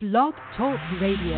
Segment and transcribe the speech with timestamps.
[0.00, 1.36] Blog Talk Radio.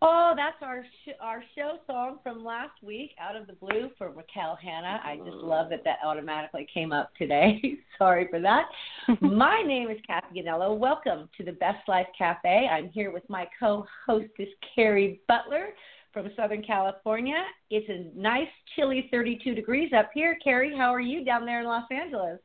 [0.00, 4.08] Oh, that's our sh- our show song from last week, Out of the Blue for
[4.08, 5.02] Raquel Hanna.
[5.04, 7.60] I just love that that automatically came up today.
[7.98, 8.68] Sorry for that.
[9.20, 10.78] my name is Kathy Ganello.
[10.78, 12.68] Welcome to the Best Life Cafe.
[12.72, 15.74] I'm here with my co-hostess Carrie Butler
[16.12, 17.42] from Southern California.
[17.70, 20.36] It's a nice, chilly 32 degrees up here.
[20.42, 22.38] Carrie, how are you down there in Los Angeles?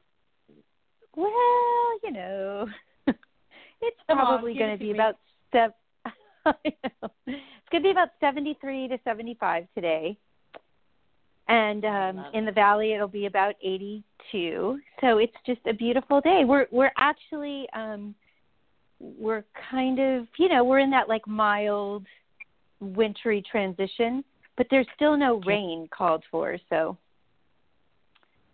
[1.15, 2.67] Well, you know,
[3.07, 5.17] it's probably going to be about
[5.51, 5.73] seven.
[6.63, 10.17] it's going to be about 73 to 75 today.
[11.49, 14.79] And um, in the valley, it'll be about 82.
[15.01, 16.43] So it's just a beautiful day.
[16.45, 18.13] We're we're actually um,
[18.99, 22.05] we're kind of you know we're in that like mild
[22.79, 24.23] wintry transition,
[24.55, 26.57] but there's still no rain called for.
[26.69, 26.97] So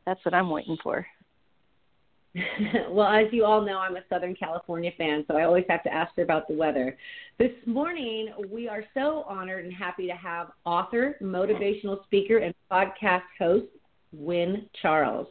[0.05, 1.05] that's what I'm waiting for.
[2.89, 5.93] well, as you all know, I'm a Southern California fan, so I always have to
[5.93, 6.97] ask her about the weather.
[7.37, 13.21] This morning, we are so honored and happy to have author, motivational speaker, and podcast
[13.37, 13.67] host
[14.11, 15.27] Win Charles.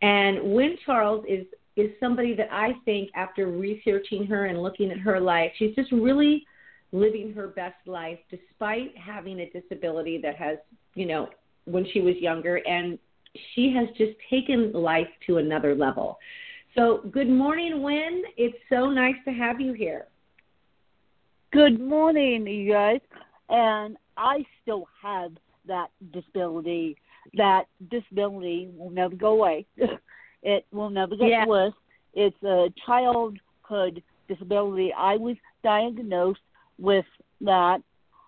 [0.00, 4.98] And Win Charles is is somebody that I think, after researching her and looking at
[4.98, 6.44] her life, she's just really
[6.92, 10.58] living her best life despite having a disability that has,
[10.94, 11.28] you know,
[11.64, 12.98] when she was younger and
[13.54, 16.18] she has just taken life to another level.
[16.74, 18.22] So, good morning, Win.
[18.36, 20.06] It's so nice to have you here.
[21.52, 23.00] Good morning, you guys.
[23.48, 25.32] And I still have
[25.66, 26.96] that disability.
[27.34, 29.66] That disability will never go away.
[30.42, 31.46] it will never get yeah.
[31.46, 31.74] worse.
[32.14, 34.92] It's a childhood disability.
[34.96, 36.40] I was diagnosed
[36.78, 37.06] with
[37.40, 37.82] that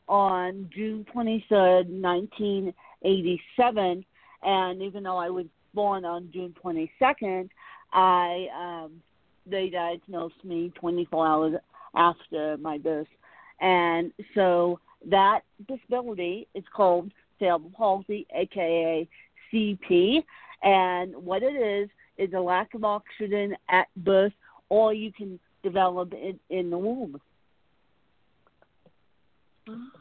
[0.09, 4.05] on June 23rd, 1987
[4.43, 7.49] and even though I was born on June 22nd,
[7.93, 9.03] I um,
[9.47, 11.55] they diagnosed me 24 hours
[11.95, 13.09] after my birth,
[13.61, 19.09] and so that disability is called cerebral palsy, aka
[19.53, 20.25] CP,
[20.63, 24.33] and what it is is a lack of oxygen at birth,
[24.69, 27.21] or you can develop it in the womb.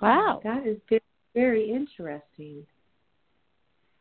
[0.01, 1.01] Wow, that is very,
[1.33, 2.65] very interesting.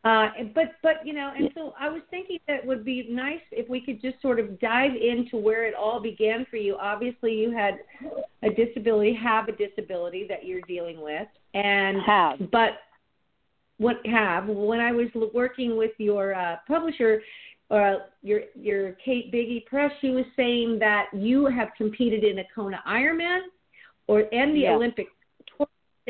[0.05, 3.41] Uh, but but you know, and so I was thinking that it would be nice
[3.51, 6.77] if we could just sort of dive into where it all began for you.
[6.77, 7.81] Obviously, you had
[8.43, 12.51] a disability, have a disability that you're dealing with, and have.
[12.53, 12.79] But
[13.79, 17.21] what have when I was working with your uh, publisher,
[17.71, 22.45] uh, your your Kate Biggie Press, she was saying that you have competed in a
[22.55, 23.41] Kona Ironman,
[24.07, 24.75] or and the yeah.
[24.75, 25.09] Olympic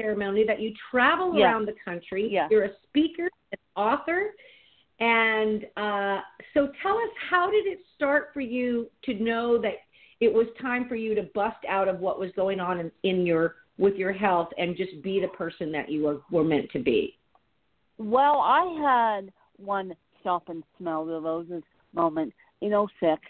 [0.00, 1.44] ceremony that you travel yeah.
[1.44, 2.28] around the country.
[2.30, 2.48] Yeah.
[2.50, 4.34] You're a speaker, an author.
[5.00, 6.20] And uh,
[6.54, 9.74] so tell us, how did it start for you to know that
[10.20, 13.26] it was time for you to bust out of what was going on in, in
[13.26, 16.80] your with your health and just be the person that you were, were meant to
[16.80, 17.16] be?
[17.96, 21.62] Well, I had one stop and smell the roses
[21.94, 23.22] moment in 06.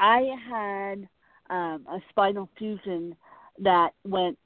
[0.00, 0.20] I
[0.50, 1.08] had
[1.48, 3.14] um, a spinal fusion
[3.60, 4.36] that went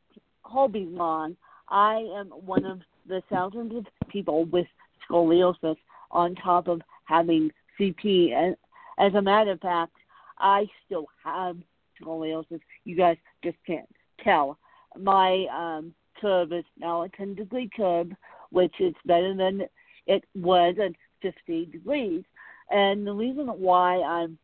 [0.47, 1.37] Hobie long.
[1.69, 4.67] I am one of the thousands of people with
[5.09, 5.77] scoliosis
[6.11, 8.33] on top of having CP.
[8.33, 8.57] And
[8.99, 9.93] as a matter of fact,
[10.39, 11.57] I still have
[12.01, 12.61] scoliosis.
[12.85, 13.89] You guys just can't
[14.23, 14.59] tell.
[14.99, 18.11] My um, curve is now a 10 degree curve,
[18.51, 19.63] which is better than
[20.07, 20.93] it was at
[21.23, 22.25] 50 degrees.
[22.71, 24.39] And the reason why I'm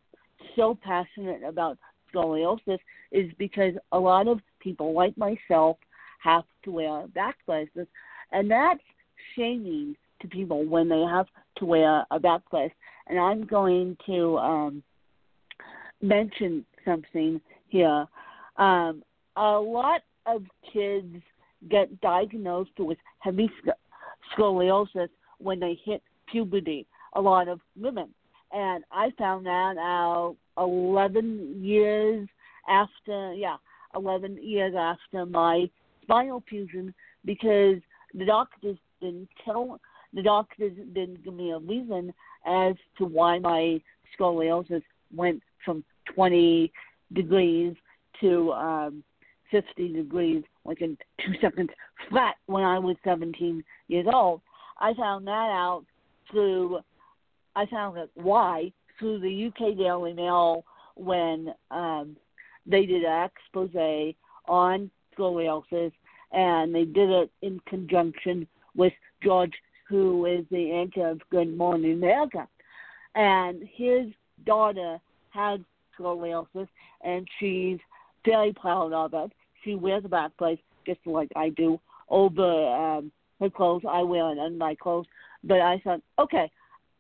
[0.56, 1.78] so passionate about
[2.12, 2.78] scoliosis
[3.10, 5.76] is because a lot of people like myself
[6.22, 7.86] have to wear back braces,
[8.30, 8.80] and that's
[9.36, 12.72] shaming to people when they have to wear a back brace.
[13.08, 14.82] And I'm going to um,
[16.00, 18.06] mention something here.
[18.56, 19.02] Um,
[19.36, 21.16] a lot of kids
[21.70, 23.50] get diagnosed with heavy
[24.36, 25.08] scoliosis
[25.38, 26.86] when they hit puberty.
[27.14, 28.08] A lot of women,
[28.52, 32.26] and I found that out 11 years
[32.68, 33.56] after, yeah,
[33.94, 35.68] 11 years after my
[36.02, 36.94] spinal fusion
[37.25, 37.76] because
[38.14, 39.81] the doctors didn't tell
[40.14, 42.12] the doctors didn't give me a reason
[42.46, 43.81] as to why my
[44.19, 44.82] scoliosis
[45.14, 45.84] went from
[46.14, 46.70] 20
[47.14, 47.75] degrees
[48.20, 49.02] to um,
[49.50, 51.70] 50 degrees like in two seconds
[52.08, 54.40] flat when I was 17 years old.
[54.78, 55.84] I found that out
[56.31, 56.81] through
[57.54, 60.64] I found out why through the UK Daily Mail
[60.94, 62.16] when um,
[62.66, 63.70] they did an expose
[64.46, 65.93] on scoliosis
[66.32, 68.93] and they did it in conjunction with
[69.23, 69.53] George,
[69.88, 72.49] who is the anchor of Good Morning America,
[73.14, 74.06] and his
[74.47, 74.99] daughter
[75.31, 75.61] has
[75.99, 76.69] scoliosis,
[77.05, 77.79] and she's
[78.25, 79.32] very proud of it.
[79.64, 81.79] She wears a back brace just like I do
[82.09, 83.82] over um, her clothes.
[83.88, 85.06] I wear it under my clothes.
[85.44, 86.50] But I thought, okay,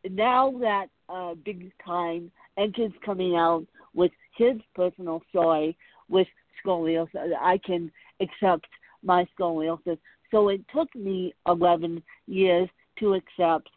[0.08, 3.64] now that uh, big time entrance coming out
[3.94, 5.76] with his personal story
[6.08, 6.26] with
[6.64, 7.90] scoliosis, I can
[8.20, 8.66] accept
[9.02, 9.98] my scoliosis.
[10.30, 12.68] So it took me 11 years
[12.98, 13.68] to accept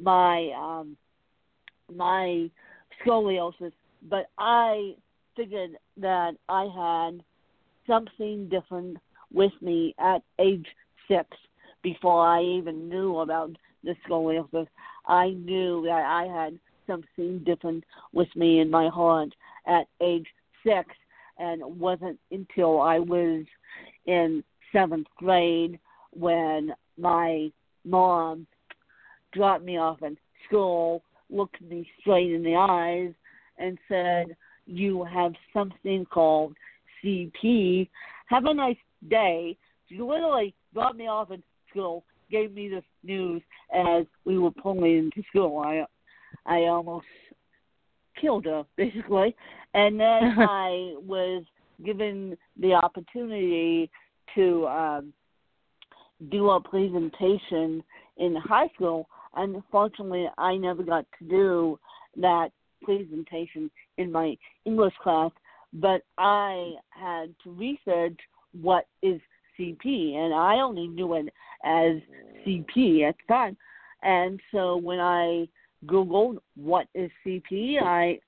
[0.00, 0.96] my um,
[1.94, 2.48] my
[3.04, 3.72] scoliosis,
[4.08, 4.94] but I
[5.36, 7.22] figured that I had
[7.86, 8.98] something different
[9.32, 10.66] with me at age
[11.08, 11.28] six
[11.82, 13.50] before I even knew about
[13.84, 14.66] the scoliosis.
[15.06, 19.34] I knew that I had something different with me in my heart
[19.66, 20.26] at age
[20.64, 20.88] six,
[21.40, 23.44] and it wasn't until I was
[24.06, 25.78] in seventh grade
[26.12, 27.50] when my
[27.84, 28.46] mom
[29.32, 30.12] dropped me off at
[30.46, 33.14] school, looked me straight in the eyes,
[33.58, 36.54] and said, You have something called
[37.02, 37.88] CP.
[38.26, 38.76] Have a nice
[39.08, 39.56] day.
[39.88, 41.40] She literally dropped me off at
[41.70, 43.42] school, gave me this news
[43.74, 45.58] as we were pulling into school.
[45.58, 45.84] I
[46.46, 47.06] I almost
[48.20, 49.34] killed her basically,
[49.74, 51.44] and then I was
[51.84, 53.90] given the opportunity
[54.34, 55.12] to um,
[56.30, 57.82] do a presentation
[58.18, 59.08] in high school.
[59.34, 61.78] Unfortunately, I never got to do
[62.16, 62.50] that
[62.82, 65.30] presentation in my English class,
[65.74, 68.18] but I had to research
[68.60, 69.20] what is
[69.58, 71.32] CP, and I only knew it
[71.64, 71.96] as
[72.46, 73.56] CP at the time.
[74.02, 75.46] And so when I
[75.86, 78.18] Googled what is CP, I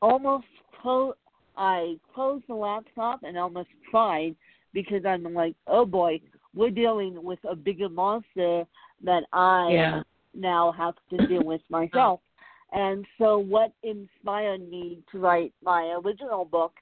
[0.00, 0.46] almost
[0.80, 1.16] closed.
[1.56, 4.34] I closed the laptop and almost cried
[4.72, 6.18] because I'm like, oh boy,
[6.54, 8.64] we're dealing with a bigger monster
[9.04, 10.02] that I Yeah.
[10.34, 12.20] now have to deal with myself.
[12.72, 16.72] And so, what inspired me to write my original book,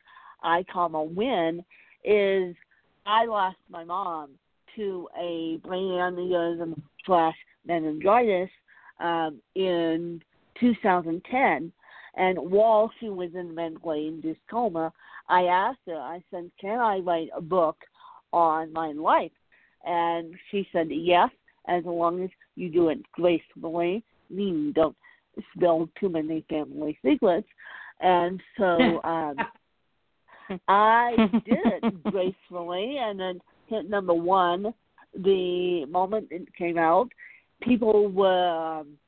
[0.40, 1.64] I Comma Win,
[2.04, 2.54] is
[3.06, 4.38] I lost my mom
[4.76, 7.34] to a brain aneurysm slash
[7.66, 8.50] meningitis
[9.00, 10.22] um, in
[10.58, 11.72] 2010.
[12.16, 14.92] And while she was in mentally induced coma,
[15.28, 17.76] I asked her, I said, Can I write a book
[18.32, 19.32] on my life?
[19.84, 21.30] And she said, Yes,
[21.68, 24.96] as long as you do it gracefully, meaning don't
[25.54, 27.48] spill too many family secrets.
[28.00, 28.64] And so
[29.04, 29.36] um,
[30.68, 31.14] I
[31.44, 34.74] did it gracefully, and then hit number one
[35.14, 37.08] the moment it came out.
[37.60, 38.98] People were um,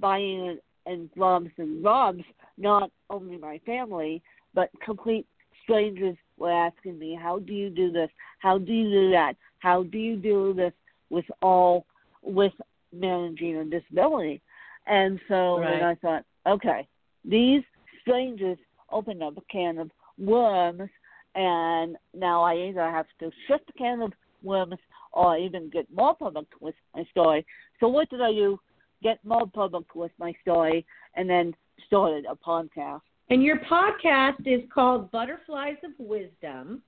[0.00, 2.24] buying it in globs and globs.
[2.58, 4.22] Not only my family,
[4.54, 5.26] but complete
[5.62, 8.10] strangers were asking me, "How do you do this?
[8.38, 9.36] How do you do that?
[9.58, 10.72] How do you do this
[11.10, 11.86] with all
[12.22, 12.52] with
[12.92, 14.40] managing a disability?"
[14.86, 15.78] And so Right.
[15.78, 16.86] then I thought, okay,
[17.24, 17.62] these
[18.02, 18.58] strangers
[18.90, 20.90] opened up a can of worms,
[21.34, 24.12] and now I either have to shut the can of
[24.42, 24.78] worms
[25.14, 27.46] or even get more public with my story.
[27.80, 28.58] So what did I do?
[29.02, 30.84] Get more public with my story,
[31.16, 31.54] and then
[31.86, 33.00] started a podcast.
[33.30, 36.82] And your podcast is called Butterflies of Wisdom.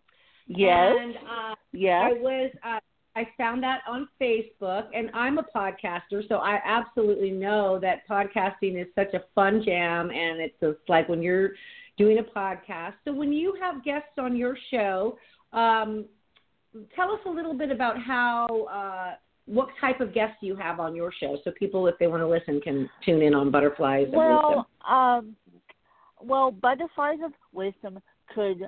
[0.46, 2.02] Yes, And uh, yes.
[2.04, 2.80] I was uh,
[3.16, 8.78] I found that on Facebook, and I'm a podcaster, so I absolutely know that podcasting
[8.80, 11.52] is such a fun jam, and it's just like when you're
[11.96, 12.92] doing a podcast.
[13.06, 15.16] So when you have guests on your show,
[15.54, 16.04] um,
[16.94, 18.46] tell us a little bit about how.
[18.70, 19.14] Uh,
[19.46, 22.26] what type of guests you have on your show, so people, if they want to
[22.26, 24.18] listen, can tune in on Butterflies of Wisdom.
[24.18, 25.36] Well, um,
[26.20, 28.00] well, Butterflies of Wisdom
[28.34, 28.62] could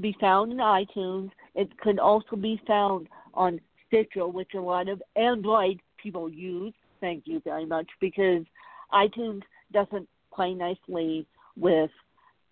[0.00, 1.30] be found in iTunes.
[1.56, 6.72] It could also be found on Stitcher, which a lot of Android people use.
[7.00, 8.44] Thank you very much, because
[8.92, 11.90] iTunes doesn't play nicely with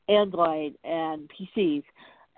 [0.08, 1.84] Android and PCs.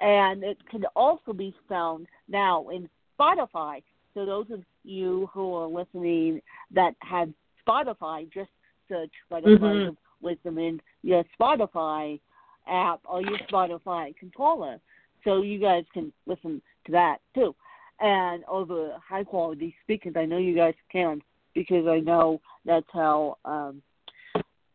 [0.00, 2.88] And it can also be found now in
[3.18, 3.82] Spotify.
[4.14, 6.40] So those of you who are listening
[6.72, 7.28] that have
[7.66, 8.50] Spotify, just
[8.88, 9.88] search Butterflies Mhm.
[9.88, 12.20] of Wisdom in your Spotify
[12.66, 14.80] app or your Spotify controller.
[15.24, 17.54] So you guys can listen to that too.
[18.00, 21.22] And over high quality speakers, I know you guys can
[21.54, 23.82] because I know that's how um,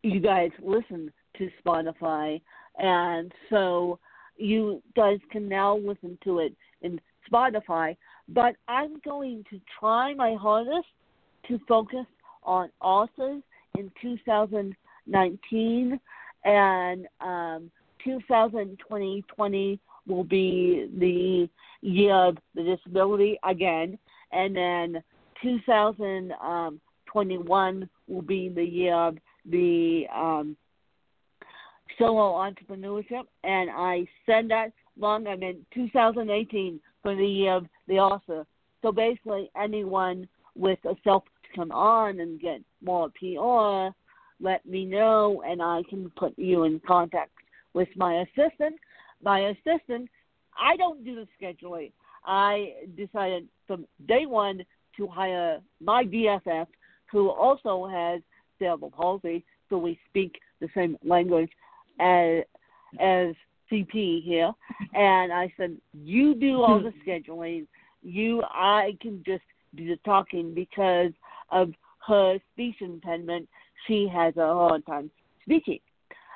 [0.03, 2.41] you guys listen to Spotify.
[2.77, 3.99] And so
[4.37, 6.99] you guys can now listen to it in
[7.31, 7.95] Spotify.
[8.27, 10.87] But I'm going to try my hardest
[11.47, 12.05] to focus
[12.43, 13.41] on authors
[13.77, 15.99] in 2019
[16.45, 17.69] and um,
[18.03, 21.49] 2020 20 will be the
[21.81, 23.97] year of the disability again,
[24.31, 25.03] and then
[25.41, 29.17] 2021 will be the year of
[29.49, 30.55] the um,
[31.97, 35.27] solo entrepreneurship, and I send that long.
[35.27, 38.45] I meant 2018 for the year of the author.
[38.81, 43.95] So basically, anyone with a self to come on and get more PR,
[44.39, 47.31] let me know, and I can put you in contact
[47.73, 48.75] with my assistant.
[49.23, 50.09] My assistant,
[50.57, 51.91] I don't do the scheduling.
[52.25, 54.63] I decided from day one
[54.97, 56.67] to hire my BFF,
[57.11, 58.21] who also has
[58.59, 61.49] cerebral palsy, so we speak the same language
[61.99, 62.43] as
[62.99, 63.35] as
[63.71, 64.51] CP here.
[64.93, 67.65] And I said, you do all the scheduling.
[68.03, 69.43] You, I can just
[69.75, 71.11] do the talking because
[71.51, 71.71] of
[72.07, 73.49] her speech impediment.
[73.87, 75.09] She has a hard time
[75.41, 75.79] speaking.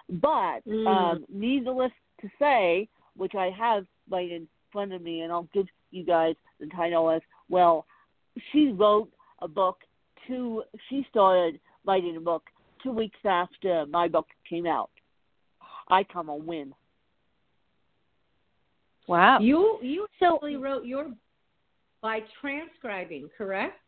[0.09, 0.87] But Mm.
[0.87, 5.67] um, needless to say, which I have right in front of me, and I'll give
[5.91, 7.85] you guys the title as well.
[8.51, 9.09] She wrote
[9.41, 9.77] a book.
[10.27, 10.63] Two.
[10.89, 12.43] She started writing a book
[12.83, 14.89] two weeks after my book came out.
[15.89, 16.73] I come a win.
[19.07, 19.39] Wow.
[19.39, 21.11] You you So- actually wrote your
[22.01, 23.81] by transcribing, correct?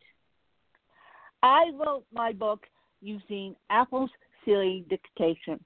[1.44, 2.68] I wrote my book
[3.02, 4.12] using Apple's
[4.44, 5.64] Siri dictation,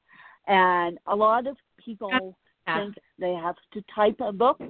[0.48, 4.62] and a lot of people think they have to type a book.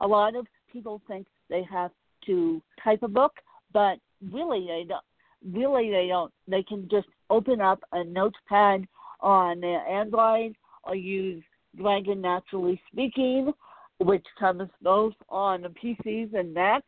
[0.00, 1.92] A lot of people think they have
[2.26, 3.40] to type a book,
[3.72, 3.98] but
[4.30, 5.04] really they don't.
[5.52, 6.32] Really they don't.
[6.48, 8.86] They can just open up a notepad
[9.20, 11.42] on their Android or use
[11.76, 13.52] Dragon Naturally Speaking,
[13.98, 16.84] which comes both on the PCs and Mac,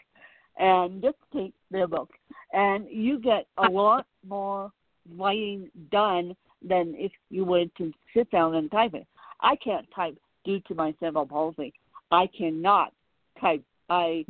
[0.58, 2.10] and dictate their book.
[2.52, 4.72] And you get a lot more
[5.16, 6.34] writing done
[6.66, 9.06] than if you were to sit down and type it.
[9.40, 11.72] I can't type due to my cerebral palsy.
[12.10, 12.92] I cannot
[13.40, 13.62] type.
[13.90, 14.24] I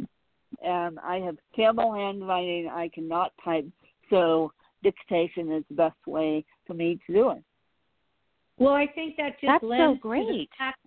[0.66, 2.68] um I have terrible handwriting.
[2.72, 3.66] I cannot type.
[4.10, 7.42] So dictation is the best way for me to do it.
[8.58, 10.50] Well, I think that just That's so lends to the great.
[10.58, 10.78] fact,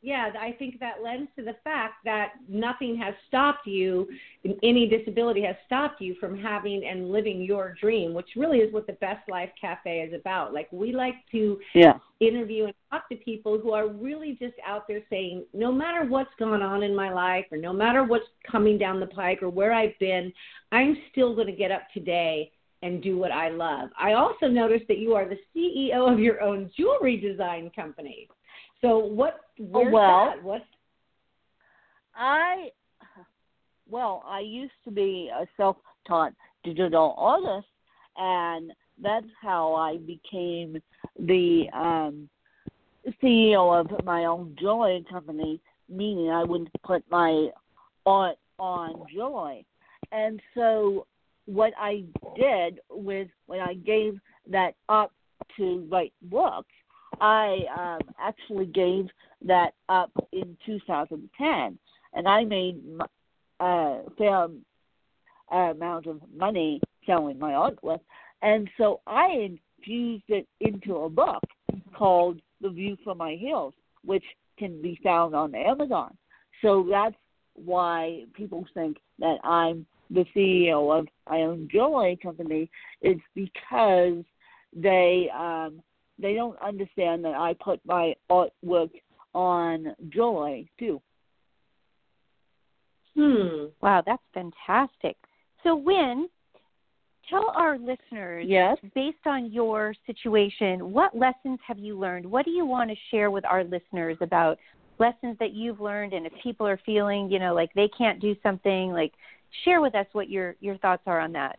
[0.00, 4.08] yeah, I think that lends to the fact that nothing has stopped you,
[4.62, 8.86] any disability has stopped you from having and living your dream, which really is what
[8.86, 10.52] the Best Life Cafe is about.
[10.52, 11.98] Like we like to Yeah.
[12.20, 16.34] interview and talk to people who are really just out there saying, no matter what's
[16.38, 19.72] gone on in my life or no matter what's coming down the pike or where
[19.72, 20.32] I've been,
[20.70, 22.50] I'm still going to get up today
[22.82, 23.90] and do what I love.
[23.98, 28.28] I also noticed that you are the CEO of your own jewelry design company.
[28.80, 30.34] So what where's well.
[30.34, 30.42] that?
[30.42, 30.64] What's
[32.14, 32.70] I
[33.88, 36.32] well, I used to be a self-taught
[36.64, 37.68] digital artist,
[38.16, 38.72] and
[39.02, 40.80] that's how I became
[41.18, 42.28] the um,
[43.22, 45.60] CEO of my own jewelry company.
[45.88, 47.48] Meaning, I would put my
[48.06, 49.66] art on jewelry,
[50.10, 51.06] and so
[51.46, 52.04] what I
[52.36, 54.18] did was when I gave
[54.50, 55.12] that up
[55.56, 56.72] to write books,
[57.20, 59.06] I um, actually gave
[59.46, 61.78] that up in 2010,
[62.14, 62.80] and I made
[63.60, 64.48] a fair
[65.50, 68.00] amount of money selling my artwork,
[68.40, 71.42] and so I infused it into a book
[71.94, 74.24] called The View from My Hills, which
[74.58, 76.16] can be found on Amazon.
[76.62, 77.16] So that's
[77.54, 84.22] why people think that I'm the CEO of my own jewelry company is because
[84.74, 85.82] they um
[86.18, 88.90] they don't understand that I put my artwork
[89.34, 91.00] on jewelry too.
[93.14, 93.66] hmm.
[93.80, 95.16] Wow, that's fantastic.
[95.62, 96.28] So, Win,
[97.28, 98.78] tell our listeners, Yes.
[98.94, 102.26] based on your situation, what lessons have you learned?
[102.26, 104.58] What do you want to share with our listeners about
[104.98, 106.12] lessons that you've learned?
[106.12, 109.12] And if people are feeling, you know, like they can't do something, like
[109.64, 111.56] share with us what your your thoughts are on that.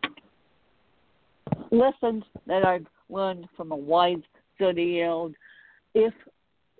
[1.70, 4.22] lessons that I've learned from a wide
[4.56, 5.34] study field.
[5.94, 6.14] If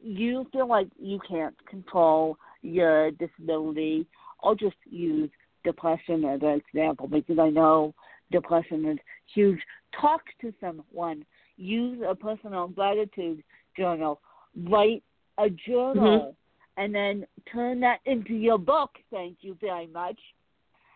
[0.03, 4.07] you feel like you can't control your disability,
[4.43, 5.31] I'll just use
[5.65, 7.95] depression as an example because I know
[8.31, 8.99] depression is
[9.35, 9.61] huge.
[10.01, 11.25] Talk to someone.
[11.57, 13.43] Use a personal gratitude
[13.77, 14.21] journal.
[14.69, 15.03] Write
[15.39, 16.19] a journal.
[16.19, 16.31] Mm-hmm.
[16.77, 18.91] And then turn that into your book.
[19.13, 20.19] Thank you very much.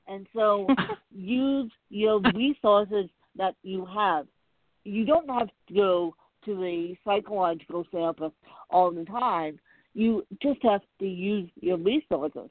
[0.08, 0.66] And so
[1.14, 4.26] use your resources that you have.
[4.84, 8.34] You don't have to go to the psychological therapist
[8.70, 9.60] all the time.
[9.94, 12.50] You just have to use your resources.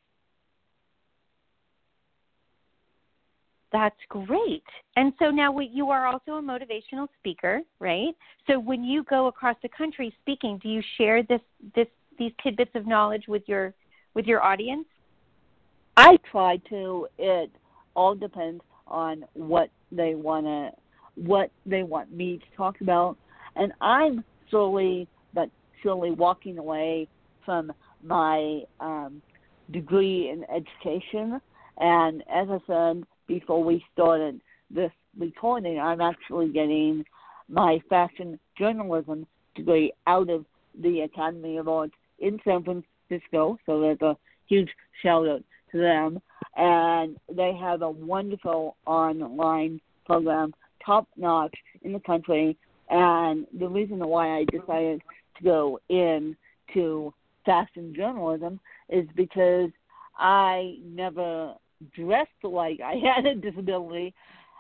[3.72, 4.64] That's great.
[4.96, 8.16] And so now we, you are also a motivational speaker, right?
[8.48, 11.42] So when you go across the country speaking, do you share this
[11.76, 11.88] this
[12.18, 13.74] these tidbits of knowledge with your
[14.14, 14.86] with your audience?
[15.98, 17.08] I try to.
[17.18, 17.52] It
[17.96, 20.72] all depends on what they wanna,
[21.16, 23.18] what they want me to talk about,
[23.56, 25.50] and I'm slowly but
[25.82, 27.08] surely walking away
[27.44, 27.74] from
[28.04, 29.24] my um,
[29.72, 31.42] degree in education.
[31.80, 34.40] And as I said before we started
[34.70, 37.06] this recording, I'm actually getting
[37.50, 39.26] my fashion journalism
[39.56, 40.46] degree out of
[40.80, 43.58] the Academy of Arts in San Francisco.
[43.66, 44.16] So there's a
[44.48, 44.70] huge
[45.02, 46.22] shout out to them.
[46.56, 52.58] And they have a wonderful online program, top notch in the country.
[52.90, 55.02] And the reason why I decided
[55.38, 56.36] to go in
[56.74, 57.14] to
[57.46, 58.60] fashion journalism
[58.90, 59.70] is because
[60.18, 61.54] I never
[61.96, 64.14] dressed like I had a disability.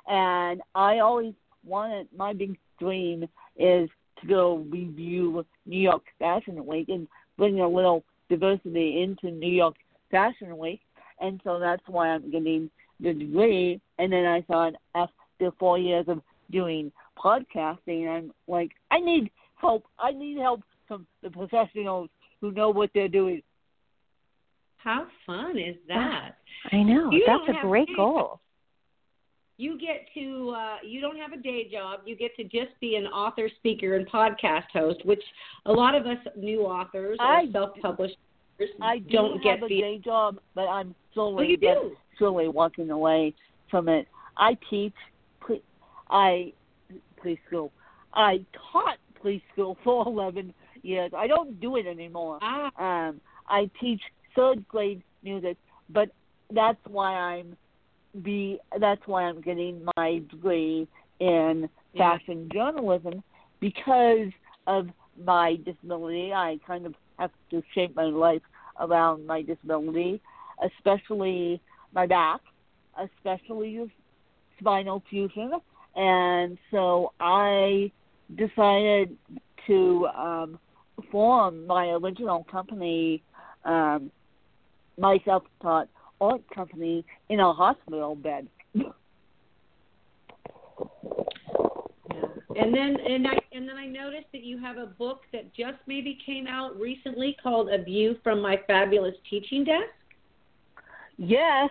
[0.08, 1.34] And I always
[1.66, 3.24] wanted, my big dream
[3.58, 3.90] is
[4.22, 9.76] to go review New York Fashion Week and bring a little diversity into New York
[10.12, 10.82] Fashion Week.
[11.20, 12.70] And so that's why I'm getting
[13.00, 13.80] the degree.
[14.00, 16.22] And then I thought after four years of
[16.52, 19.86] doing podcasting, I'm like, I need help.
[20.00, 22.10] I need help from the professionals
[22.42, 23.42] who know what they're doing.
[24.78, 26.36] How fun is that?
[26.72, 27.12] I know.
[27.12, 28.40] You That's a great goal.
[29.60, 32.02] You get to uh, you don't have a day job.
[32.06, 35.24] You get to just be an author, speaker, and podcast host, which
[35.66, 38.18] a lot of us new authors or I- self-published
[38.82, 39.82] I do don't get have a the.
[39.82, 41.96] day job, but I'm Well, slowly you do.
[42.18, 43.34] surely walking away
[43.70, 44.08] from it.
[44.38, 44.94] I teach.
[45.40, 45.62] Pre-
[46.10, 46.54] I
[47.24, 47.72] preschool.
[48.14, 51.12] I taught preschool for 11 years.
[51.16, 52.40] I don't do it anymore.
[52.42, 52.72] Ah,
[53.08, 53.20] Um,
[53.50, 54.02] I teach
[54.36, 55.58] third grade music,
[55.90, 56.10] but
[56.54, 57.58] that's why I'm
[58.24, 60.88] be that's why I'm getting my degree
[61.20, 62.18] in Yeah.
[62.18, 63.24] fashion journalism
[63.60, 64.30] because
[64.66, 64.88] of
[65.24, 66.34] my disability.
[66.34, 68.42] I kind of have to shape my life
[68.80, 70.22] around my disability,
[70.64, 71.62] especially
[71.94, 72.42] my back,
[73.00, 73.90] especially
[74.60, 75.52] spinal fusion,
[75.96, 77.92] and so I
[78.36, 79.18] decided
[79.68, 80.60] to um,
[81.12, 83.24] form my original company,
[83.66, 84.12] um,
[84.98, 88.48] my self-taught art company, in a hospital bed.
[92.55, 95.77] and then and I and then I noticed that you have a book that just
[95.86, 99.97] maybe came out recently called "A View from My Fabulous Teaching Desk."
[101.18, 101.70] Yes,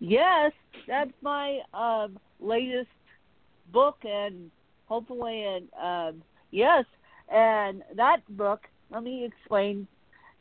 [0.00, 0.52] yes,
[0.86, 2.88] that's my um, latest
[3.72, 4.50] book, and
[4.86, 6.84] hopefully, and um, yes,
[7.32, 8.60] and that book.
[8.90, 9.86] Let me explain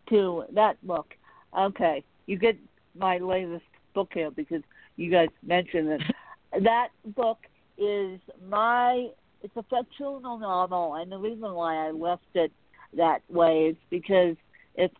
[0.09, 1.13] to that book.
[1.57, 2.57] Okay, you get
[2.97, 4.61] my latest book here because
[4.97, 6.01] you guys mentioned it.
[6.63, 7.39] that book
[7.77, 9.07] is my.
[9.43, 12.51] It's a fictional novel, and the reason why I left it
[12.95, 14.35] that way is because
[14.75, 14.91] if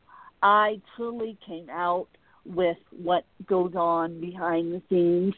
[0.41, 2.07] I truly came out
[2.45, 5.33] with what goes on behind the scenes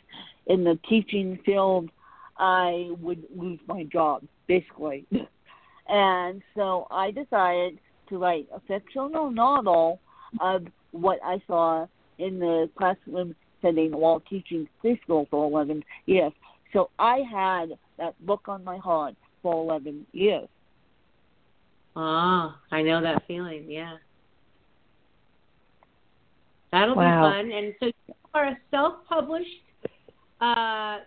[0.47, 1.89] in the teaching field,
[2.37, 5.05] I would lose my job, basically.
[5.87, 9.99] and so I decided to write a fictional novel
[10.41, 11.87] of what I saw
[12.17, 16.33] in the classroom setting while teaching preschool for 11 years.
[16.73, 20.47] So I had that book on my heart for 11 years.
[21.95, 23.69] Ah, I know that feeling.
[23.69, 23.97] Yeah,
[26.73, 27.29] that'll Wow.
[27.29, 27.51] be fun.
[27.51, 29.63] And so you are a self-published.
[30.41, 30.99] Uh,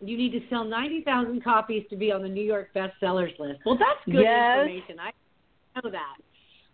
[0.00, 3.60] you need to sell ninety thousand copies to be on the New York bestsellers list.
[3.64, 4.58] Well, that's good Yes.
[4.58, 5.00] information.
[5.00, 5.10] I
[5.82, 6.16] know that.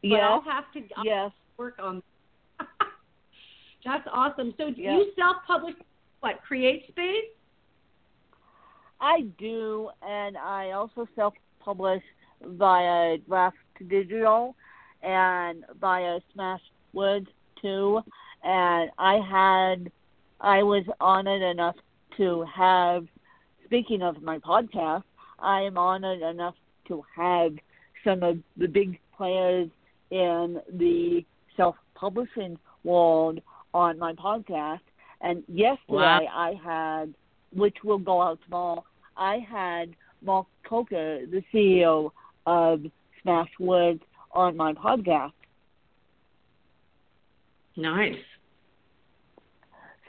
[0.03, 0.23] But Yes.
[0.23, 1.33] I'll have to I'll Yes.
[1.57, 2.03] work on.
[3.85, 4.53] that's awesome.
[4.59, 4.97] So Yeah.
[4.99, 5.77] you self-publish
[6.21, 6.41] what?
[6.45, 7.31] CreateSpace.
[9.01, 12.03] I do, and I also self-publish
[12.43, 13.57] via Draft
[13.89, 14.55] Digital
[15.03, 17.29] and via Smashwords
[17.63, 18.03] too.
[18.43, 19.93] And I had,
[20.41, 21.77] I was honored enough
[22.17, 23.07] to have.
[23.67, 25.05] Speaking of my podcast,
[25.39, 26.57] I am honored enough
[26.89, 27.55] to have
[28.03, 29.69] some of the big players
[30.11, 31.25] in the
[31.57, 33.41] self-publishing world
[33.73, 34.81] on my podcast.
[35.21, 37.15] And yesterday I had,
[37.53, 38.85] which will go out tomorrow,
[39.17, 42.11] I had Mark Coker, the CEO
[42.47, 42.83] of
[43.25, 44.01] Smashwords,
[44.33, 45.33] on my podcast.
[47.77, 48.15] Nice.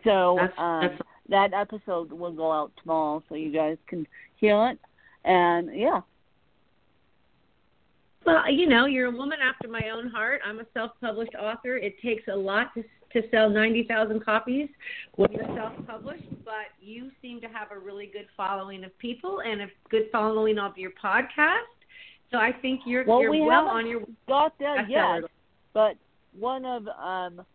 [0.04, 4.06] So That's, um, that's that episode will go out tomorrow, so you guys can
[4.38, 4.80] hear it.
[5.24, 6.02] And yeah,
[8.26, 10.42] Well, you know, you're a woman after my own heart.
[10.46, 11.78] I'm a self-published author.
[11.78, 12.84] It takes a lot to
[13.14, 14.70] to sell 90,000 copies
[15.16, 19.64] when you're self-published, but you seem to have a really good following of people and
[19.64, 21.68] a good following of your podcast.
[22.32, 25.22] So I think you're Well, you're we well on your got that bestseller yet.
[25.24, 25.34] list.
[25.74, 25.96] But
[26.40, 27.46] one of um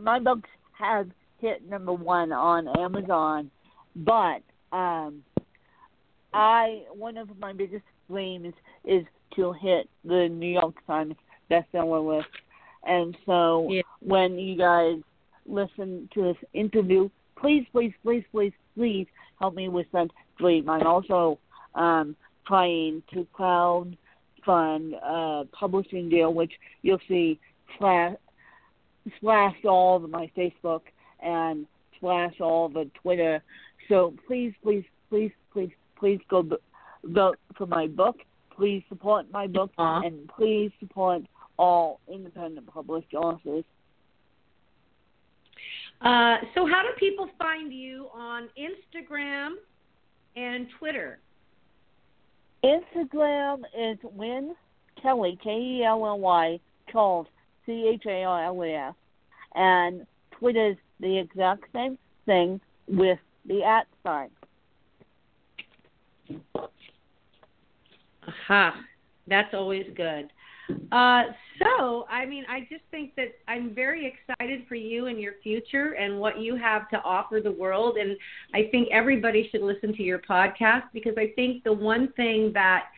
[0.00, 3.50] my books have hit number one on Amazon,
[3.96, 5.22] but um,
[6.32, 9.04] I one of my biggest dreams is
[9.36, 11.14] to hit the New York Times
[11.50, 12.28] bestseller list.
[12.84, 13.82] And so yeah.
[14.00, 14.96] when you guys
[15.46, 19.06] listen to this interview, please, please, please, please, please
[19.40, 20.68] help me with that dream.
[20.68, 21.38] I'm also
[21.74, 23.96] um, trying to crowd
[24.44, 27.38] fund a publishing deal, which you'll see
[27.78, 28.16] slash,
[29.16, 30.82] splashed all over my Facebook
[31.22, 31.66] and
[32.00, 33.42] slash all the Twitter.
[33.88, 36.46] So please, please, please, please, please go
[37.04, 38.16] vote for my book.
[38.56, 40.02] Please support my book, uh-huh.
[40.04, 41.22] and please support
[41.58, 43.64] all independent published authors.
[46.00, 49.54] Uh, so, how do people find you on Instagram
[50.36, 51.18] and Twitter?
[52.64, 54.54] Instagram is Win
[55.00, 56.58] Kelly, K E L L Y,
[56.90, 57.26] Charles,
[57.66, 58.94] C H A R L E S.
[59.54, 64.30] And Twitter is the exact same thing with the at sign.
[68.26, 68.80] Aha,
[69.26, 70.30] that's always good.
[70.92, 71.22] Uh,
[71.58, 75.92] so, I mean, I just think that I'm very excited for you and your future
[75.92, 77.96] and what you have to offer the world.
[77.96, 78.16] And
[78.54, 82.88] I think everybody should listen to your podcast because I think the one thing that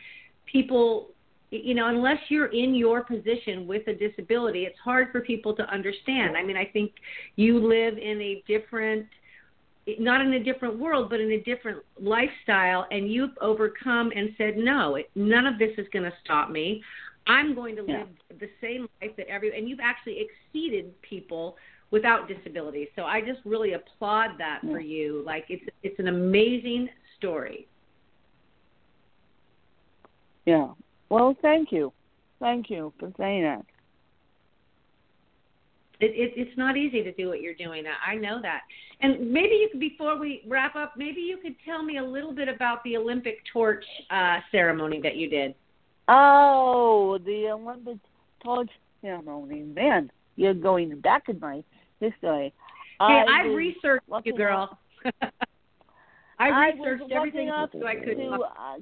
[0.47, 1.11] people,
[1.51, 5.63] you know, unless you're in your position with a disability, it's hard for people to
[5.65, 6.37] understand.
[6.37, 6.93] I mean, I think
[7.37, 9.07] you live in a different
[9.99, 14.57] not in a different world, but in a different lifestyle, and you've overcome and said,
[14.57, 16.83] no, it, none of this is going to stop me.
[17.27, 18.37] I'm going to live yeah.
[18.39, 21.57] the same life that every, and you've actually exceeded people
[21.91, 22.89] without disabilities.
[22.95, 24.71] So I just really applaud that yeah.
[24.71, 25.23] for you.
[25.25, 27.67] Like it's it's an amazing story.
[30.47, 30.69] Yeah.
[31.11, 31.93] Well, thank you,
[32.39, 33.65] thank you for saying that.
[36.01, 37.85] It, it, it's not easy to do what you're doing.
[38.07, 38.63] I know that.
[39.03, 42.33] And maybe you could, before we wrap up, maybe you could tell me a little
[42.33, 45.55] bit about the Olympic torch uh, ceremony that you did.
[46.09, 47.99] Oh, the Olympic
[48.43, 48.71] torch
[49.03, 49.63] ceremony.
[49.63, 51.63] Man, you're going back in my
[52.01, 52.55] history.
[52.99, 54.79] Hey, I've researched you, girl.
[56.39, 58.17] I researched I everything up so I could.
[58.17, 58.77] To, uh,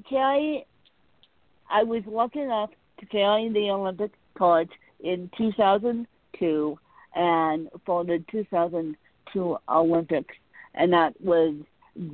[1.71, 6.79] I was lucky enough to carry the Olympic torch in 2002
[7.15, 10.35] and for the 2002 Olympics,
[10.75, 11.55] and that was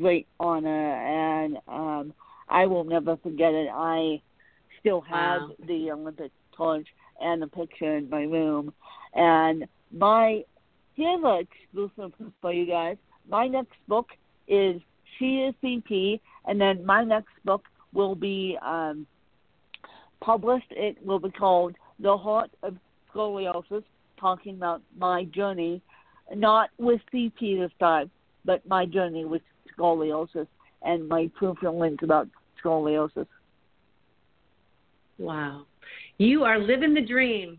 [0.00, 2.14] great honor, and um,
[2.48, 3.68] I will never forget it.
[3.72, 4.20] I
[4.80, 5.50] still have wow.
[5.66, 6.86] the Olympic torch
[7.20, 8.72] and the picture in my room,
[9.14, 10.44] and my
[10.94, 12.96] here's an exclusive for you guys.
[13.28, 14.08] My next book
[14.48, 14.80] is
[15.18, 19.06] She is CP, and then my next book will be um,
[20.24, 20.66] published.
[20.70, 22.76] It will be called The Heart of
[23.12, 23.84] Scoliosis
[24.18, 25.82] talking about my journey,
[26.34, 28.10] not with CP this time,
[28.44, 29.42] but my journey with
[29.76, 30.46] scoliosis
[30.82, 32.28] and my proof and links about
[32.62, 33.26] scoliosis.
[35.18, 35.66] Wow.
[36.18, 37.58] You are living the dream.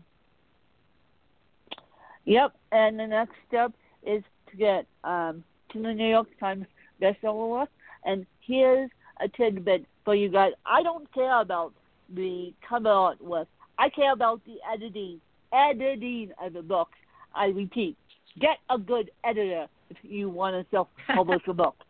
[2.24, 3.72] Yep, and the next step
[4.04, 6.66] is to get um, to the New York Times
[7.00, 7.72] bestseller list.
[8.04, 10.52] And here's a tidbit for you guys.
[10.64, 11.72] I don't care about
[12.14, 13.48] the cover art list.
[13.78, 15.20] I care about the editing
[15.52, 16.88] editing of the book.
[17.34, 17.96] I repeat,
[18.40, 21.76] get a good editor if you want to self publish a book.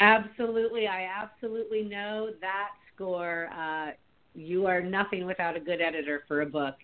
[0.00, 0.88] Absolutely.
[0.88, 3.48] I absolutely know that score.
[3.56, 3.92] Uh,
[4.34, 6.74] you are nothing without a good editor for a book.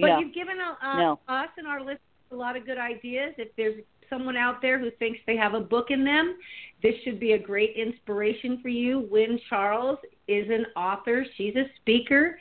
[0.00, 0.20] But yeah.
[0.20, 1.20] you've given uh, no.
[1.28, 1.98] us and our listeners
[2.30, 3.34] a lot of good ideas.
[3.36, 6.36] If there's someone out there who thinks they have a book in them,
[6.82, 9.08] this should be a great inspiration for you.
[9.10, 9.98] Win Charles
[10.28, 12.36] is an author, she's a speaker,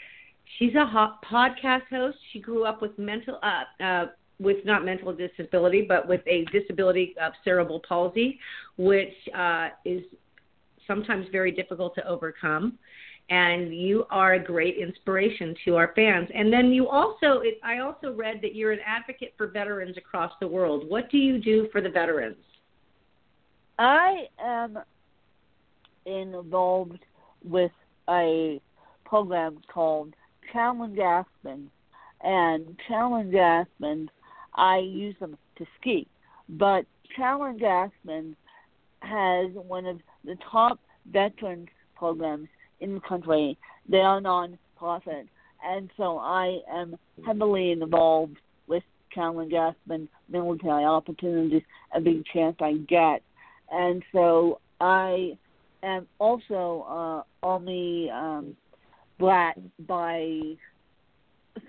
[0.58, 2.18] She's a hot podcast host.
[2.32, 4.06] She grew up with mental, uh, uh,
[4.40, 8.40] with not mental disability, but with a disability of cerebral palsy,
[8.78, 10.04] which uh, is
[10.88, 12.78] sometimes very difficult to overcome.
[13.32, 16.28] And you are a great inspiration to our fans.
[16.36, 20.34] And then you also, it, I also read that you're an advocate for veterans across
[20.42, 20.84] the world.
[20.90, 22.36] What do you do for the veterans?
[23.80, 24.78] I am
[26.06, 27.00] involved
[27.44, 27.72] with
[28.10, 28.60] a
[29.06, 30.14] program called
[30.52, 31.72] Challenge Aspen,
[32.24, 34.10] and Challenge Aspen,
[34.56, 36.08] I use them to ski.
[36.50, 38.36] But Challenge Aspen
[39.00, 40.80] has one of the top
[41.12, 42.48] veterans programs
[42.82, 43.58] in the country.
[43.88, 45.28] They are non-profit,
[45.66, 51.64] and so I am heavily involved with Challenge Aspen military opportunities
[51.96, 53.22] every chance I get.
[53.72, 55.38] And so I
[55.84, 56.86] am also
[57.44, 58.58] uh, on the um,
[59.20, 60.56] brat by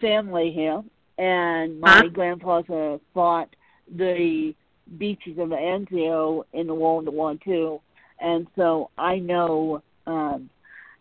[0.01, 0.83] family here,
[1.19, 2.09] and my huh?
[2.09, 3.55] grandfather fought
[3.97, 4.55] the
[4.99, 7.79] beaches of Anzio in the World War II,
[8.21, 10.51] and so I know um,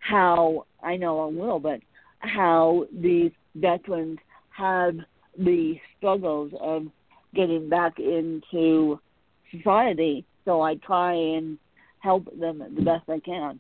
[0.02, 1.80] how I know a little but
[2.20, 4.96] how these veterans have
[5.38, 6.88] the struggles of
[7.34, 9.00] getting back into
[9.52, 10.26] society.
[10.46, 11.58] So I try and
[12.00, 13.60] help them the best I can.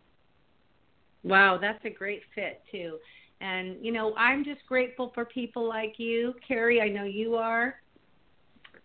[1.23, 2.97] Wow, that's a great fit too.
[3.39, 6.81] And you know, I'm just grateful for people like you, Carrie.
[6.81, 7.75] I know you are.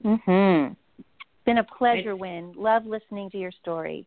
[0.05, 0.75] Mm-hmm.
[0.99, 2.53] It's been a pleasure, it's, Win.
[2.57, 4.07] Love listening to your story.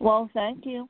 [0.00, 0.88] Well, thank you.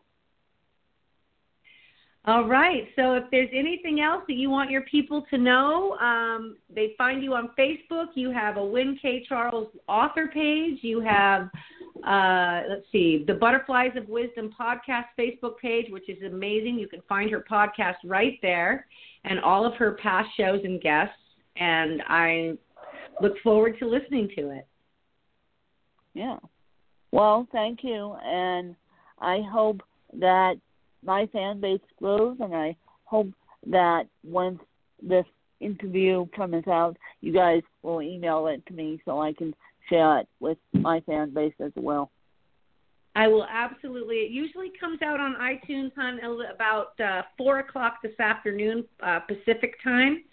[2.26, 2.88] All right.
[2.96, 7.22] So if there's anything else that you want your people to know, um, they find
[7.22, 8.06] you on Facebook.
[8.14, 9.24] You have a Win K.
[9.28, 10.78] Charles author page.
[10.80, 11.50] You have,
[12.06, 16.78] uh, let's see, the Butterflies of Wisdom podcast Facebook page, which is amazing.
[16.78, 18.86] You can find her podcast right there
[19.24, 21.14] and all of her past shows and guests.
[21.56, 22.54] And I
[23.20, 24.66] look forward to listening to it.
[26.14, 26.38] Yeah.
[27.12, 28.16] Well, thank you.
[28.24, 28.76] And
[29.18, 29.82] I hope
[30.18, 30.54] that
[31.04, 33.28] my fan base grows, and I hope
[33.66, 34.60] that once
[35.02, 35.26] this
[35.60, 39.54] interview comes out, you guys will email it to me so I can
[39.88, 42.10] share it with my fan base as well.
[43.16, 44.16] I will absolutely.
[44.16, 46.18] It usually comes out on iTunes on
[46.52, 50.24] about uh, four o'clock this afternoon uh, Pacific time.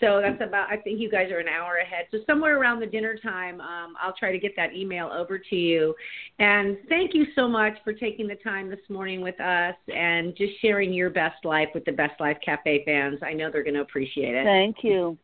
[0.00, 0.70] So that's about.
[0.70, 2.06] I think you guys are an hour ahead.
[2.10, 5.56] So somewhere around the dinner time, um, I'll try to get that email over to
[5.56, 5.94] you.
[6.38, 10.52] And thank you so much for taking the time this morning with us and just
[10.60, 13.18] sharing your best life with the Best Life Cafe fans.
[13.22, 14.44] I know they're going to appreciate it.
[14.44, 15.18] Thank you.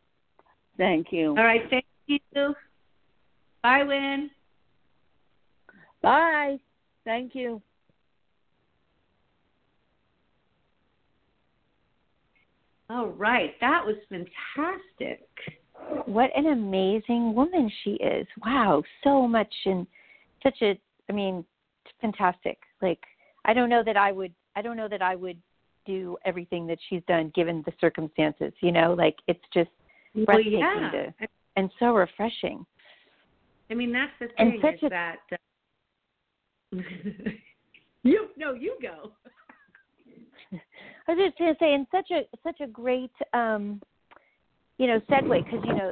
[0.77, 1.29] Thank you.
[1.29, 1.61] All right.
[1.69, 2.55] Thank you.
[3.63, 4.29] Bye, Win.
[6.01, 6.57] Bye.
[7.05, 7.61] Thank you.
[12.89, 15.27] All right, that was fantastic.
[16.05, 18.27] What an amazing woman she is.
[18.45, 19.87] Wow, so much and
[20.43, 21.45] such a I mean,
[22.01, 22.57] fantastic.
[22.81, 23.03] Like
[23.45, 25.37] I don't know that I would I don't know that I would
[25.85, 28.93] do everything that she's done given the circumstances, you know?
[28.97, 29.69] Like it's just
[30.25, 30.91] breathtaking well, yeah.
[30.91, 32.65] to, and so refreshing.
[33.69, 35.37] I mean, that's the thing is a, that uh,
[38.03, 39.11] you no, you go.
[41.07, 43.81] I was just going to say, in such a such a great, um,
[44.77, 45.91] you know, segue because you know,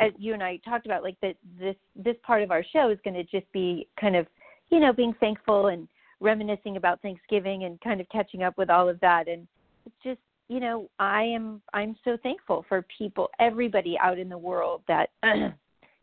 [0.00, 2.98] as you and I talked about, like that this this part of our show is
[3.04, 4.26] going to just be kind of,
[4.70, 5.88] you know, being thankful and
[6.20, 9.46] reminiscing about Thanksgiving and kind of catching up with all of that, and
[9.84, 14.38] it's just, you know, I am I'm so thankful for people, everybody out in the
[14.38, 15.10] world that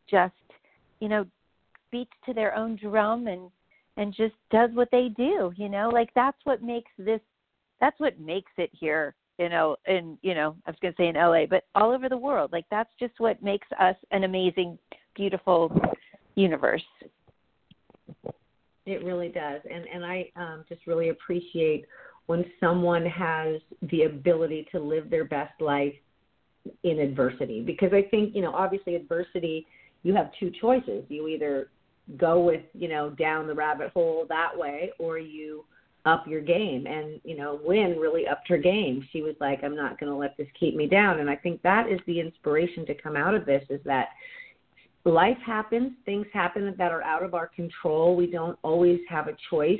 [0.09, 0.33] just,
[0.99, 1.25] you know,
[1.91, 3.49] beats to their own drum and
[3.97, 5.89] and just does what they do you know?
[5.89, 7.21] Like that's what makes this
[7.79, 11.07] that's what makes it here you know in you know i was going to say
[11.07, 12.51] in la but all over the world.
[12.51, 14.77] Like that's just what makes us an amazing
[15.15, 15.71] beautiful
[16.35, 16.83] universe.
[18.85, 19.61] It really does.
[19.71, 21.85] And and i um just really appreciate
[22.27, 25.95] when someone has the ability to live their best life
[26.83, 27.61] in adversity.
[27.61, 29.65] Because i think you know obviously adversity
[30.03, 31.03] you have two choices.
[31.09, 31.69] You either
[32.17, 35.63] go with you know down the rabbit hole that way or you
[36.05, 39.05] up your game and you know Win really upped her game.
[39.11, 41.19] She was like i'm not going to let this keep me down.
[41.19, 44.09] And i think that is the inspiration to come out of this is that
[45.05, 48.15] life happens things happen that are out of our control.
[48.15, 49.79] We don't always have a choice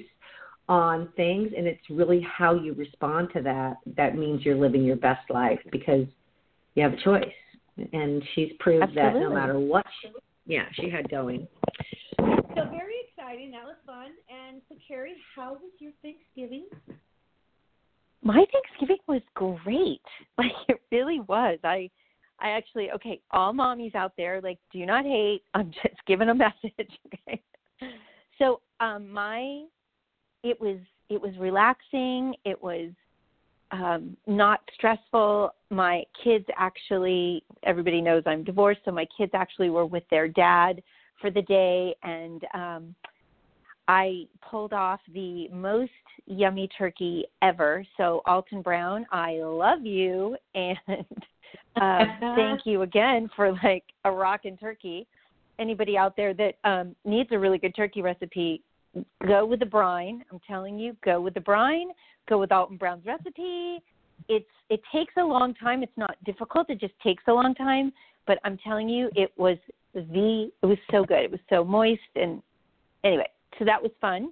[0.67, 4.97] on things and it's really how you respond to that that means you're living your
[4.97, 6.05] best life because
[6.75, 7.25] you have a choice.
[7.93, 9.19] And she's proved Absolutely.
[9.19, 10.10] that no matter what she,
[10.45, 11.47] yeah she had going
[13.30, 13.52] exciting.
[13.52, 14.12] That was fun.
[14.30, 16.65] And so, Carrie, how was your Thanksgiving?
[18.24, 20.02] My Thanksgiving was great.
[20.38, 21.60] Like it really was.
[21.65, 21.89] I
[22.39, 25.42] I actually okay, all mommies out there, like do not hate.
[25.54, 26.74] I'm just giving a message.
[27.28, 27.42] Okay.
[28.38, 29.65] So um my
[30.44, 30.78] it was
[31.10, 32.92] it was relaxing, it was
[33.72, 35.54] um not stressful.
[35.70, 40.82] My kids actually everybody knows I'm divorced, so my kids actually were with their dad
[41.20, 42.96] for the day and um
[43.89, 45.89] I pulled off the most
[46.28, 47.84] yummy turkey ever.
[47.97, 50.78] So Alton Brown, I love you and
[51.82, 55.08] uh, thank you again for like a rockin' turkey.
[55.58, 58.62] Anybody out there that um, needs a really good turkey recipe,
[59.25, 60.23] go with the brine.
[60.32, 61.88] I'm telling you, go with the brine.
[62.30, 63.80] Go with Alton Brown's recipe.
[64.28, 65.82] It's it takes a long time.
[65.82, 66.69] It's not difficult.
[66.69, 67.91] It just takes a long time.
[68.28, 69.58] But I'm telling you, it was
[69.95, 71.23] the it was so good.
[71.23, 72.43] It was so moist and
[73.04, 73.25] anyway,
[73.58, 74.32] so that was fun.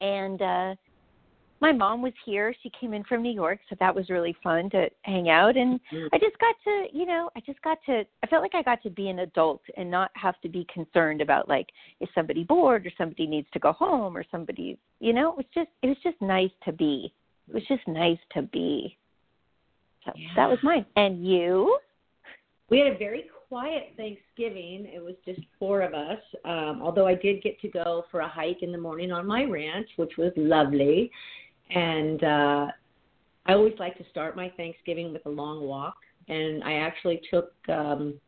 [0.00, 0.74] And uh
[1.60, 2.54] my mom was here.
[2.62, 5.56] She came in from New York, so that was really fun to hang out.
[5.56, 5.80] And
[6.12, 8.04] I just got to, you know, I just got to.
[8.22, 11.20] I felt like I got to be an adult and not have to be concerned
[11.20, 11.66] about like
[12.00, 15.32] is somebody bored or somebody needs to go home or somebody, you know.
[15.32, 17.12] It was just, it was just nice to be.
[17.48, 18.96] It was just nice to be.
[20.04, 20.28] So Yeah.
[20.36, 20.86] that was mine.
[20.94, 21.76] And you?
[22.70, 24.86] We had a very quiet Thanksgiving.
[24.92, 26.18] It was just four of us.
[26.44, 29.44] Um, although I did get to go for a hike in the morning on my
[29.44, 31.10] ranch, which was lovely.
[31.70, 32.66] And uh,
[33.46, 35.96] I always like to start my Thanksgiving with a long walk.
[36.28, 38.20] And I actually took um,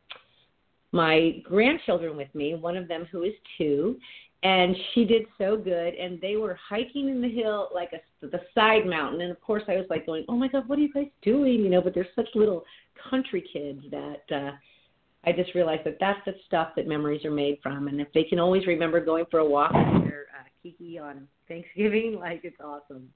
[0.92, 3.98] my grandchildren with me, one of them who is two,
[4.42, 5.94] and she did so good.
[5.94, 9.20] And they were hiking in the hill, like a, the side mountain.
[9.20, 11.60] And of course, I was like going, "Oh my God, what are you guys doing?"
[11.60, 12.64] You know, but they're such little
[13.10, 14.52] country kids that uh,
[15.24, 17.88] I just realized that that's the stuff that memories are made from.
[17.88, 21.28] And if they can always remember going for a walk with their uh, Kiki on
[21.46, 23.08] Thanksgiving, like it's awesome.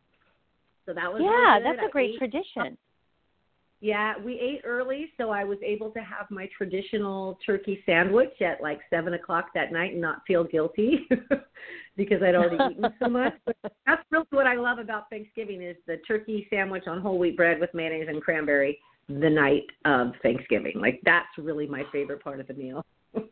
[0.86, 1.66] So that was Yeah, good.
[1.66, 2.76] that's I a great ate- tradition.
[3.80, 8.62] yeah, we ate early, so I was able to have my traditional turkey sandwich at
[8.62, 11.06] like seven o'clock that night and not feel guilty
[11.96, 13.32] because I'd already eaten so much.
[13.46, 17.36] But that's really what I love about Thanksgiving is the turkey sandwich on whole wheat
[17.36, 20.74] bread with mayonnaise and cranberry the night of Thanksgiving.
[20.76, 22.84] Like that's really my favorite part of the meal.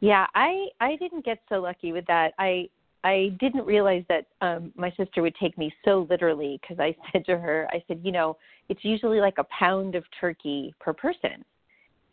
[0.00, 2.32] Yeah, I I didn't get so lucky with that.
[2.38, 2.68] I
[3.04, 7.24] I didn't realize that um my sister would take me so literally because I said
[7.26, 8.36] to her, I said, you know,
[8.68, 11.44] it's usually like a pound of turkey per person,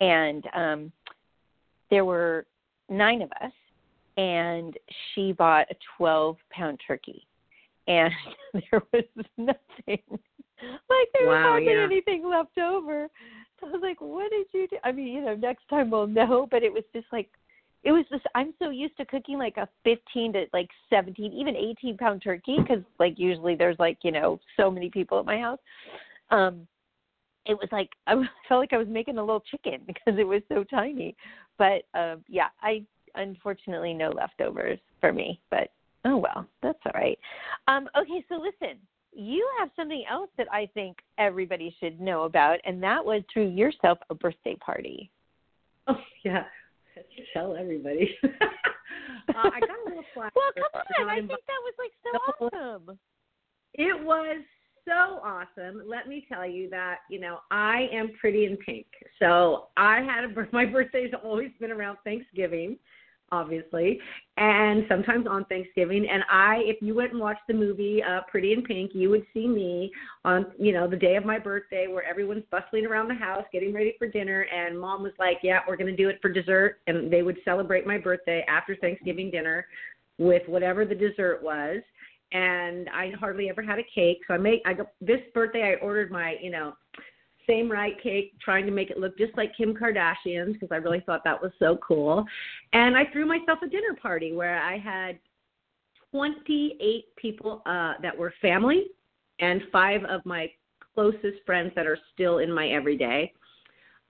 [0.00, 0.92] and um
[1.90, 2.46] there were
[2.88, 3.52] nine of us,
[4.16, 4.76] and
[5.14, 7.24] she bought a twelve pound turkey,
[7.86, 8.12] and
[8.52, 9.04] there was
[9.36, 10.18] nothing
[10.62, 11.84] like there Wow, was hardly yeah.
[11.84, 13.08] anything left over.
[13.60, 14.76] So I was like, what did you do?
[14.84, 17.28] I mean, you know, next time we'll know, but it was just like
[17.86, 21.56] it was just i'm so used to cooking like a 15 to like 17 even
[21.56, 25.38] 18 pound turkey because like usually there's like you know so many people at my
[25.38, 25.58] house
[26.30, 26.66] um
[27.46, 28.14] it was like i
[28.48, 31.16] felt like i was making a little chicken because it was so tiny
[31.58, 32.82] but um yeah i
[33.14, 35.70] unfortunately no leftovers for me but
[36.04, 37.18] oh well that's all right
[37.68, 38.76] um okay so listen
[39.16, 43.48] you have something else that i think everybody should know about and that was threw
[43.48, 45.10] yourself a birthday party
[45.88, 46.42] Oh yeah,
[47.32, 48.16] tell everybody.
[48.24, 48.28] uh,
[49.34, 50.32] I got a little flack.
[50.36, 51.10] Well, come on.
[51.10, 52.98] I think that was like so awesome.
[53.74, 54.42] It was
[54.84, 55.82] so awesome.
[55.86, 58.86] Let me tell you that you know I am pretty in pink.
[59.18, 62.78] So I had a my birthday's always been around Thanksgiving,
[63.32, 63.98] obviously,
[64.36, 66.06] and sometimes on Thanksgiving.
[66.08, 69.24] And I, if you went and watched the movie uh, Pretty in Pink, you would
[69.34, 69.90] see me
[70.24, 73.72] on you know the day of my birthday where everyone's bustling around the house getting
[73.72, 76.80] ready for dinner, and Mom was like, "Yeah, we're going to do it for dessert,"
[76.86, 79.66] and they would celebrate my birthday after Thanksgiving dinner
[80.18, 81.82] with whatever the dessert was
[82.32, 84.18] and I hardly ever had a cake.
[84.26, 86.74] So I made I this birthday I ordered my you know
[87.46, 91.00] same right cake, trying to make it look just like Kim Kardashian's because I really
[91.00, 92.24] thought that was so cool.
[92.72, 95.18] And I threw myself a dinner party where I had
[96.12, 98.86] 28 people uh, that were family
[99.40, 100.50] and five of my
[100.94, 103.32] closest friends that are still in my everyday.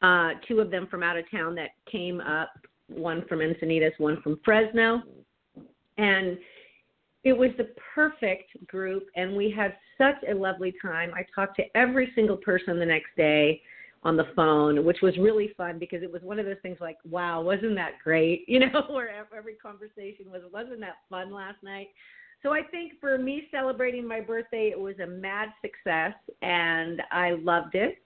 [0.02, 2.50] Uh, two of them from out of town that came up,
[2.88, 5.02] one from Encinitas, one from Fresno.
[5.98, 6.38] And
[7.26, 11.10] it was the perfect group, and we had such a lovely time.
[11.12, 13.60] I talked to every single person the next day
[14.04, 16.98] on the phone, which was really fun because it was one of those things like,
[17.04, 18.44] wow, wasn't that great?
[18.48, 21.88] You know, where every conversation was, wasn't that fun last night?
[22.44, 27.32] So I think for me celebrating my birthday, it was a mad success, and I
[27.32, 27.98] loved it.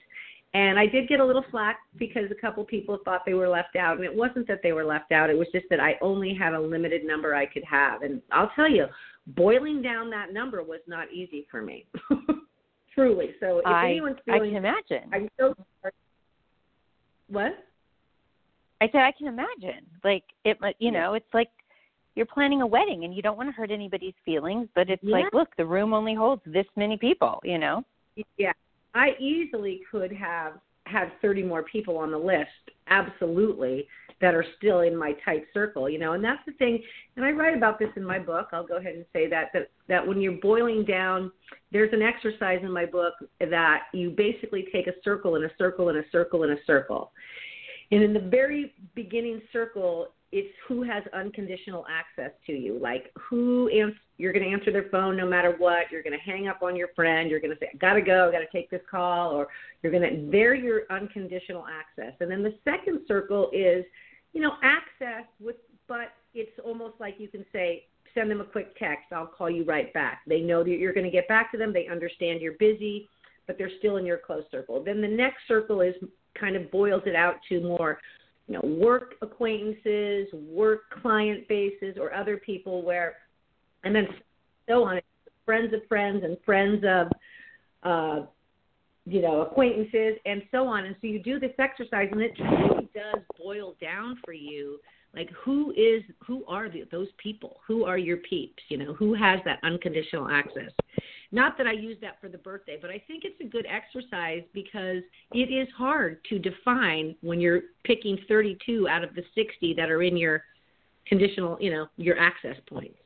[0.53, 3.77] And I did get a little flack because a couple people thought they were left
[3.77, 5.31] out, and it wasn't that they were left out.
[5.31, 8.03] It was just that I only had a limited number I could have.
[8.03, 8.87] And I'll tell you,
[9.37, 11.87] boiling down that number was not easy for me,
[12.95, 13.35] truly.
[13.41, 15.11] So if I anyone's I can imagine.
[15.13, 15.93] I'm so sorry.
[17.29, 17.65] What?
[18.81, 19.87] I said I can imagine.
[20.03, 21.51] Like it, you know, it's like
[22.15, 25.19] you're planning a wedding and you don't want to hurt anybody's feelings, but it's Yeah.
[25.19, 27.41] like, look, the room only holds this many people.
[27.45, 27.85] You know.
[28.37, 28.53] Yeah,
[28.95, 30.55] I easily could have
[30.87, 32.49] had 30 more people on the list,
[32.89, 33.87] absolutely,
[34.21, 36.13] that are still in my tight circle, you know.
[36.13, 36.83] And that's the thing,
[37.17, 38.49] and I write about this in my book.
[38.53, 41.33] I'll go ahead and say that that that when you're boiling down,
[41.73, 45.89] there's an exercise in my book that you basically take a circle and a circle
[45.89, 47.13] and a circle and a circle.
[47.93, 52.79] And in the very beginning circle, it's who has unconditional access to you.
[52.81, 55.91] Like who ans- you're going to answer their phone no matter what.
[55.91, 57.29] You're going to hang up on your friend.
[57.29, 58.29] You're going to say, "I gotta go.
[58.29, 59.49] I gotta take this call," or
[59.83, 60.31] you're going to.
[60.31, 62.15] They're your unconditional access.
[62.21, 63.85] And then the second circle is,
[64.33, 65.57] you know, access with,
[65.89, 69.07] but it's almost like you can say send them a quick text.
[69.13, 70.21] I'll call you right back.
[70.27, 71.73] They know that you're going to get back to them.
[71.73, 73.09] They understand you're busy,
[73.47, 74.83] but they're still in your close circle.
[74.83, 75.95] Then the next circle is
[76.39, 77.99] kind of boils it out to more,
[78.47, 83.17] you know, work acquaintances, work client bases, or other people where,
[83.85, 84.07] and then
[84.69, 85.01] so on,
[85.45, 87.09] friends of friends and friends of,
[87.83, 88.27] uh,
[89.07, 90.85] you know, acquaintances and so on.
[90.85, 94.79] And so you do this exercise, and it really does boil down for you
[95.15, 97.61] like who is who are the, those people?
[97.67, 98.63] Who are your peeps?
[98.69, 100.71] You know who has that unconditional access?
[101.33, 104.43] Not that i use that for the birthday but i think it's a good exercise
[104.53, 109.91] because it is hard to define when you're picking 32 out of the 60 that
[109.91, 110.43] are in your
[111.07, 112.99] conditional you know your access points.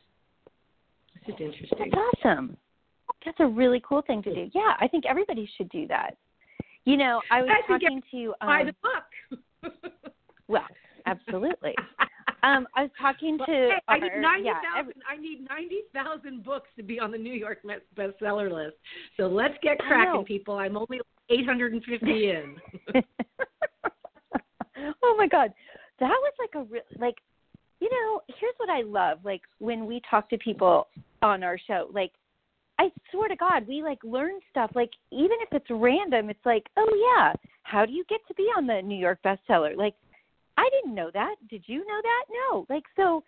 [1.16, 1.90] It's just interesting.
[1.90, 2.56] That's awesome
[3.24, 6.16] that's a really cool thing to do yeah i think everybody should do that
[6.84, 9.72] you know i was I talking to um, buy the book
[10.48, 10.66] well
[11.06, 11.74] Absolutely.
[12.42, 13.44] Um, I was talking to.
[13.46, 14.78] Hey, I need ninety yeah, thousand.
[14.78, 17.60] every, I need ninety thousand books to be on the New York
[17.96, 18.76] bestseller list.
[19.16, 20.56] So let's get cracking, people.
[20.56, 21.00] I'm only
[21.30, 22.56] eight hundred and fifty in.
[25.02, 25.52] oh my god,
[26.00, 27.16] that was like a real like.
[27.80, 29.18] You know, here's what I love.
[29.24, 30.88] Like when we talk to people
[31.22, 32.12] on our show, like
[32.78, 34.70] I swear to God, we like learn stuff.
[34.74, 38.44] Like even if it's random, it's like, oh yeah, how do you get to be
[38.56, 39.76] on the New York bestseller?
[39.76, 39.94] Like
[40.56, 41.36] I didn't know that.
[41.48, 42.24] Did you know that?
[42.30, 42.66] No.
[42.68, 43.22] Like so.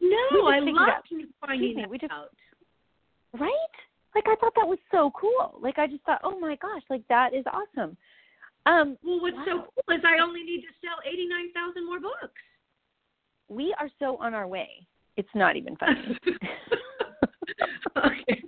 [0.00, 0.88] No, I love
[1.40, 2.30] finding me, we just, out.
[3.38, 3.52] Right?
[4.14, 5.58] Like I thought that was so cool.
[5.60, 7.96] Like I just thought, oh my gosh, like that is awesome.
[8.66, 9.44] Um, well, what's wow.
[9.46, 12.40] so cool is I only need to sell eighty nine thousand more books.
[13.48, 14.86] We are so on our way.
[15.16, 16.16] It's not even funny.
[17.96, 18.42] okay.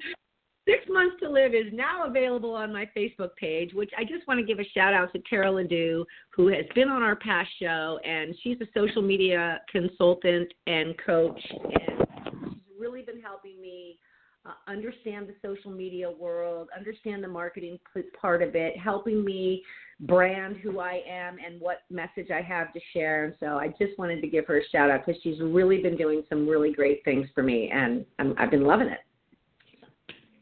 [0.68, 4.38] Six Months to Live is now available on my Facebook page, which I just want
[4.38, 6.04] to give a shout out to Tara Ledoux,
[6.36, 11.40] who has been on our past show, and she's a social media consultant and coach,
[11.50, 13.98] and she's really been helping me
[14.46, 17.78] uh, understand the social media world, understand the marketing
[18.20, 19.62] part of it, helping me
[20.01, 23.24] brand who I am and what message I have to share.
[23.24, 25.96] And so I just wanted to give her a shout out because she's really been
[25.96, 29.01] doing some really great things for me, and I'm, I've been loving it.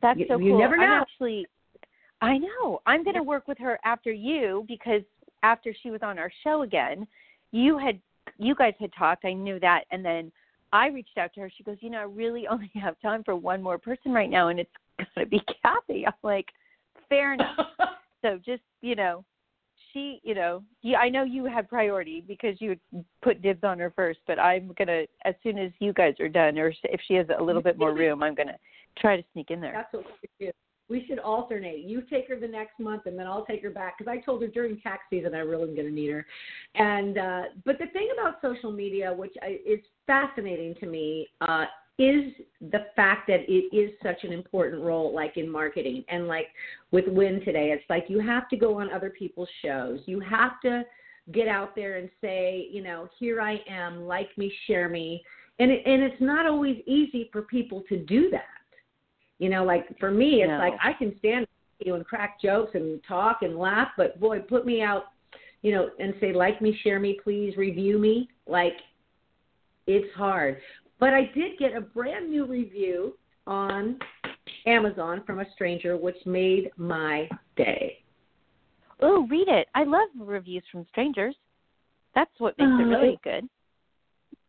[0.00, 0.46] That's you, so cool.
[0.46, 0.84] you never know.
[0.84, 1.46] I'm actually,
[2.20, 2.80] I know.
[2.86, 5.02] I'm going to work with her after you because
[5.42, 7.06] after she was on our show again,
[7.50, 7.98] you had,
[8.38, 9.24] you guys had talked.
[9.24, 10.30] I knew that, and then
[10.72, 11.50] I reached out to her.
[11.56, 14.48] She goes, you know, I really only have time for one more person right now,
[14.48, 16.06] and it's going to be Kathy.
[16.06, 16.46] I'm like,
[17.08, 17.56] fair enough.
[18.22, 19.24] so just, you know,
[19.98, 22.76] she, you know, yeah, I know you had priority because you
[23.22, 26.58] put dibs on her first, but I'm gonna as soon as you guys are done,
[26.58, 28.58] or if she has a little bit more room, I'm gonna
[28.98, 29.72] try to sneak in there.
[29.72, 30.50] That's what we should do.
[30.88, 31.80] We should alternate.
[31.80, 34.40] You take her the next month, and then I'll take her back because I told
[34.40, 36.26] her during tax season I really am to need her.
[36.76, 39.34] And uh, but the thing about social media, which
[39.66, 41.66] is fascinating to me, uh,
[41.98, 46.46] is the fact that it is such an important role, like in marketing and like
[46.90, 47.70] with Win today.
[47.72, 50.00] It's like you have to go on other people's shows.
[50.06, 50.84] You have to
[51.32, 55.22] get out there and say, you know, here I am, like me, share me.
[55.58, 58.44] And it, and it's not always easy for people to do that
[59.38, 60.58] you know, like for me, it's no.
[60.58, 61.46] like I can stand
[61.78, 65.04] you and crack jokes and talk and laugh, but boy, put me out,
[65.62, 68.28] you know, and say like me, share me, please review me.
[68.46, 68.74] Like
[69.86, 70.58] it's hard.
[71.00, 73.14] But I did get a brand new review
[73.46, 73.98] on
[74.66, 77.98] Amazon from a stranger, which made my day.
[79.00, 79.68] Oh, read it.
[79.74, 81.36] I love reviews from strangers.
[82.14, 83.48] That's what makes uh, it really good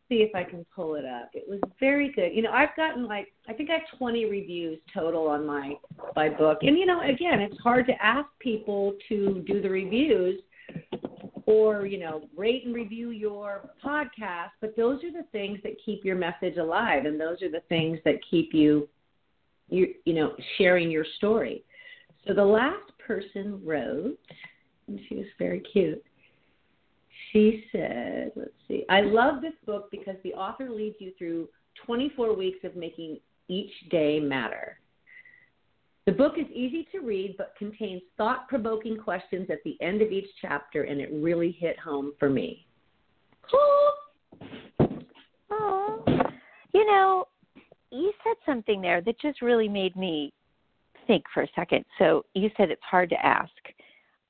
[0.09, 1.29] see if I can pull it up.
[1.33, 2.31] It was very good.
[2.33, 5.75] You know, I've gotten like I think I have 20 reviews total on my
[6.15, 6.59] my book.
[6.63, 10.41] And you know, again, it's hard to ask people to do the reviews
[11.49, 16.05] or, you know, rate and review your podcast, but those are the things that keep
[16.05, 18.87] your message alive and those are the things that keep you
[19.71, 21.63] you you know, sharing your story.
[22.27, 24.19] So the last person wrote
[24.87, 26.03] and she was very cute.
[27.31, 31.49] She said, let's see, I love this book because the author leads you through
[31.85, 34.78] 24 weeks of making each day matter.
[36.09, 40.11] The book is easy to read but contains thought provoking questions at the end of
[40.11, 42.65] each chapter, and it really hit home for me.
[45.51, 46.03] Oh,
[46.73, 47.27] you know,
[47.91, 50.33] you said something there that just really made me
[51.05, 51.85] think for a second.
[51.99, 53.51] So you said it's hard to ask.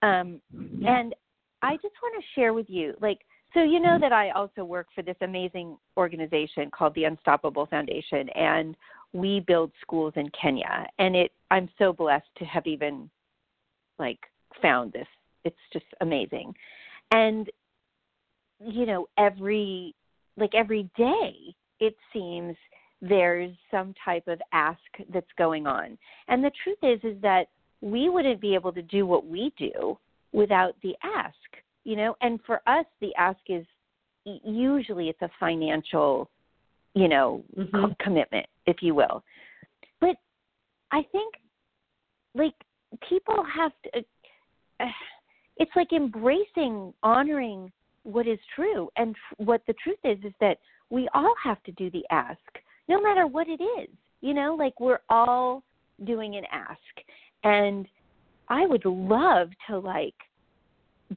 [0.01, 0.41] Um,
[0.85, 1.15] and
[1.61, 3.19] I just want to share with you, like,
[3.53, 8.27] so you know that I also work for this amazing organization called the Unstoppable Foundation,
[8.35, 8.75] and
[9.13, 10.87] we build schools in Kenya.
[10.99, 13.09] And it, I'm so blessed to have even,
[13.97, 14.19] like,
[14.61, 15.07] found this.
[15.45, 16.53] It's just amazing.
[17.11, 17.49] And,
[18.59, 19.95] you know, every,
[20.37, 22.55] like, every day, it seems
[23.01, 24.79] there's some type of ask
[25.13, 25.97] that's going on.
[26.27, 27.47] And the truth is is that
[27.81, 29.97] we wouldn't be able to do what we do
[30.33, 31.35] without the ask,
[31.85, 32.15] you know?
[32.21, 33.65] And for us the ask is
[34.25, 36.29] usually it's a financial,
[36.93, 37.75] you know, mm-hmm.
[37.75, 39.23] co- commitment, if you will.
[39.99, 40.15] But
[40.91, 41.35] I think
[42.35, 42.53] like
[43.07, 43.99] people have to
[44.79, 44.85] uh,
[45.57, 47.71] it's like embracing honoring
[48.03, 50.57] what is true and what the truth is is that
[50.89, 52.39] we all have to do the ask
[52.87, 53.89] no matter what it is
[54.21, 54.55] you know?
[54.57, 55.63] Like we're all
[56.05, 56.79] doing an ask.
[57.43, 57.87] And
[58.51, 60.15] i would love to like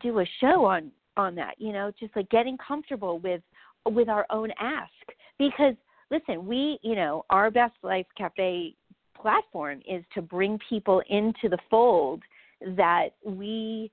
[0.02, 1.90] do a show on on that you know?
[1.98, 3.42] Just like getting comfortable with
[3.86, 4.90] with our own ask
[5.38, 5.74] because
[6.12, 8.74] listen we you know our best life cafe
[9.20, 12.22] platform is to bring people into the fold
[12.76, 13.90] that we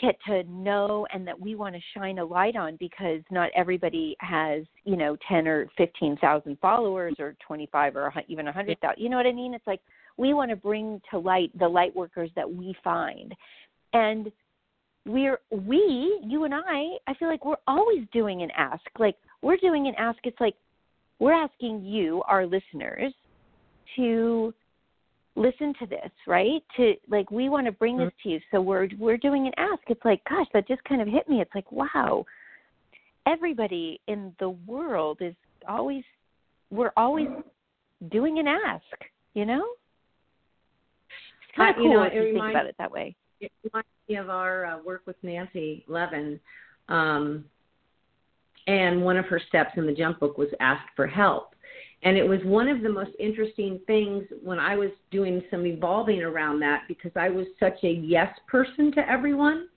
[0.00, 4.16] get to know and that we want to shine a light on because not everybody
[4.20, 9.26] has you know 10 or 15,000 followers or 25 or even 100,000 you know what
[9.26, 9.54] I mean?
[9.54, 9.80] It's like
[10.16, 13.34] we want to bring to light the light workers that we find.
[13.92, 14.30] And
[15.06, 19.56] we're we you and I I feel like we're always doing an ask like we're
[19.56, 20.54] doing an ask it's like
[21.18, 23.12] we're asking you our listeners
[23.96, 24.54] to
[25.38, 26.62] listen to this, right?
[26.76, 28.28] To like we want to bring this mm-hmm.
[28.28, 28.40] to you.
[28.50, 29.82] So we're we're doing an ask.
[29.88, 31.40] It's like, gosh, that just kind of hit me.
[31.40, 32.24] It's like, wow.
[33.26, 35.34] Everybody in the world is
[35.68, 36.02] always
[36.70, 37.28] we're always
[38.10, 38.82] doing an ask,
[39.34, 39.64] you know?
[41.42, 43.16] It's kind of cool you know, if you think about it that way.
[43.40, 46.40] It reminds me of our uh, work with Nancy Levin.
[46.88, 47.44] Um,
[48.68, 51.54] and one of her steps in the jump book was ask for help
[52.02, 56.22] and it was one of the most interesting things when I was doing some evolving
[56.22, 59.68] around that because I was such a yes person to everyone,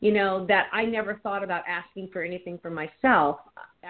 [0.00, 3.38] you know, that I never thought about asking for anything for myself.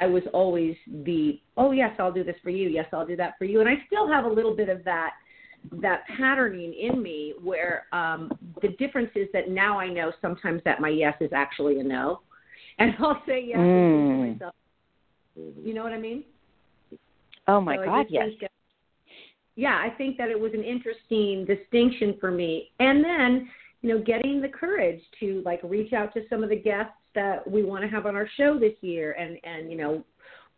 [0.01, 2.69] I was always the, oh, yes, I'll do this for you.
[2.69, 3.59] Yes, I'll do that for you.
[3.59, 5.13] And I still have a little bit of that
[5.73, 8.31] that patterning in me where um
[8.63, 12.21] the difference is that now I know sometimes that my yes is actually a no.
[12.81, 14.09] And I'll say yes mm.
[14.09, 14.55] to myself.
[15.35, 16.23] You know what I mean?
[17.49, 18.29] Oh my so God, yes.
[18.41, 18.51] That,
[19.57, 22.71] yeah, I think that it was an interesting distinction for me.
[22.79, 23.51] And then,
[23.83, 27.49] you know, getting the courage to like reach out to some of the guests that
[27.51, 30.05] we want to have on our show this year and and you know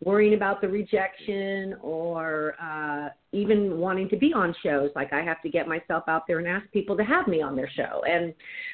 [0.02, 4.90] worrying about the rejection or uh, even wanting to be on shows.
[4.96, 7.54] Like I have to get myself out there and ask people to have me on
[7.54, 8.02] their show.
[8.08, 8.32] And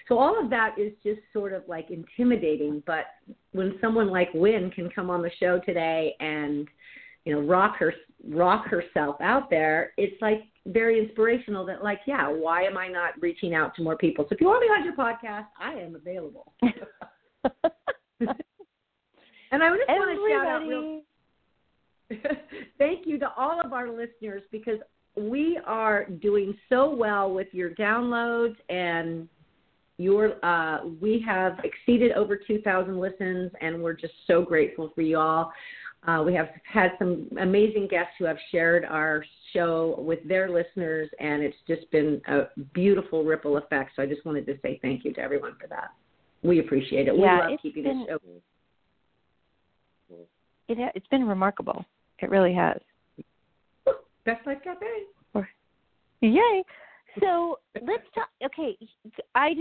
[0.08, 2.82] so all of that is just sort of like intimidating.
[2.86, 3.06] But
[3.52, 6.68] when someone like Win can come on the show today and
[7.26, 7.92] you know rock her
[8.30, 13.20] rock herself out there it's like very inspirational that like yeah why am i not
[13.20, 15.94] reaching out to more people so if you want me on your podcast i am
[15.94, 16.72] available and
[19.62, 21.02] i just want to shout out real
[22.78, 24.78] thank you to all of our listeners because
[25.16, 29.28] we are doing so well with your downloads and
[29.98, 35.18] your uh, we have exceeded over 2000 listens and we're just so grateful for you
[35.18, 35.52] all
[36.06, 41.10] uh, we have had some amazing guests who have shared our show with their listeners,
[41.18, 42.42] and it's just been a
[42.74, 43.90] beautiful ripple effect.
[43.96, 45.90] So I just wanted to say thank you to everyone for that.
[46.44, 47.14] We appreciate it.
[47.16, 48.18] Yeah, we love keeping been, the
[50.08, 50.16] show.
[50.68, 51.84] It, it's been remarkable.
[52.20, 52.78] It really has.
[54.24, 54.86] Best Life Cafe.
[56.20, 56.64] Yay!
[57.20, 58.28] So let's talk.
[58.44, 58.76] Okay,
[59.34, 59.54] I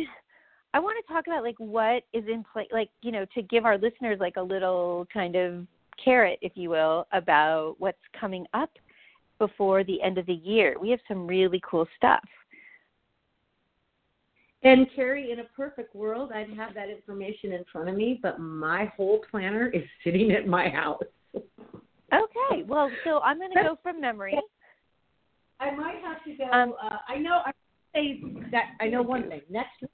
[0.74, 3.66] I want to talk about like what is in place, like you know, to give
[3.66, 5.66] our listeners like a little kind of
[6.04, 8.72] carrot, if you will, about what's coming up
[9.38, 10.76] before the end of the year.
[10.80, 12.24] We have some really cool stuff.
[14.64, 18.40] And Carrie, in a perfect world, I'd have that information in front of me, but
[18.40, 21.04] my whole planner is sitting at my house.
[22.14, 24.38] okay, well, so I'm going to go from memory.
[25.60, 26.46] I might have to go.
[26.52, 27.42] Um, uh, I know.
[27.46, 27.52] I
[27.94, 29.42] say that I know one thing.
[29.50, 29.92] Next week,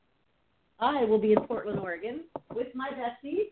[0.80, 2.22] I will be in Portland, Oregon,
[2.54, 3.50] with my besties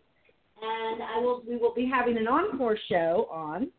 [0.62, 3.70] and I will we will be having an encore show on.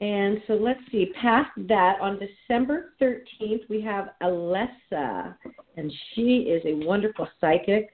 [0.00, 5.36] And so let's see, past that, on December 13th, we have Alessa,
[5.76, 7.90] and she is a wonderful psychic,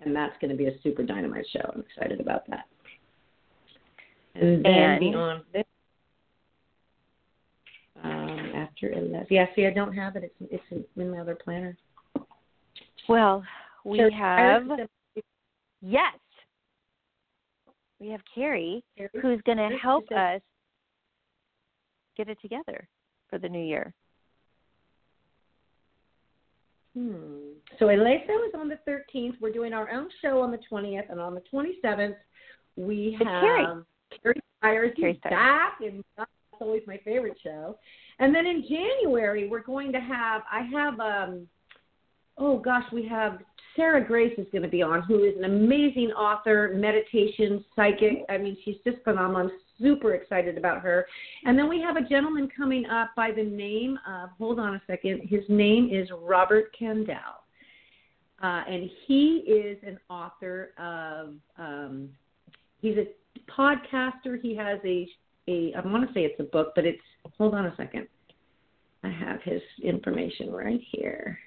[0.00, 1.70] and that's going to be a super dynamite show.
[1.74, 2.64] I'm excited about that.
[4.34, 5.64] And then and, beyond this,
[8.02, 10.34] um, after Alessa, yeah, see, I don't have it.
[10.40, 11.76] It's it's in my other planner.
[13.08, 13.44] Well,
[13.84, 14.64] we so have
[15.80, 16.18] yes,
[18.00, 20.40] we have Carrie, Carrie who's going to help us
[22.16, 22.88] get it together
[23.30, 23.94] for the new year.
[26.96, 27.54] Hmm.
[27.78, 29.34] So Elisa is on the 13th.
[29.40, 32.14] We're doing our own show on the 20th, and on the 27th,
[32.76, 33.84] we have
[34.22, 34.40] Carrie.
[34.62, 37.76] Carrie is back, and that's always my favorite show.
[38.18, 41.46] And then in January, we're going to have, I have, um,
[42.38, 43.40] oh gosh, we have
[43.76, 48.24] Sarah Grace is going to be on, who is an amazing author, meditation, psychic.
[48.28, 49.48] I mean, she's just phenomenal.
[49.48, 49.50] I'm
[49.80, 51.06] super excited about her.
[51.44, 54.82] And then we have a gentleman coming up by the name of, hold on a
[54.86, 57.42] second, his name is Robert Kandell.
[58.42, 62.08] Uh, and he is an author of, um,
[62.80, 63.06] he's a
[63.56, 64.40] podcaster.
[64.40, 65.08] He has a,
[65.48, 67.02] a I want to say it's a book, but it's,
[67.36, 68.06] hold on a second.
[69.02, 71.38] I have his information right here.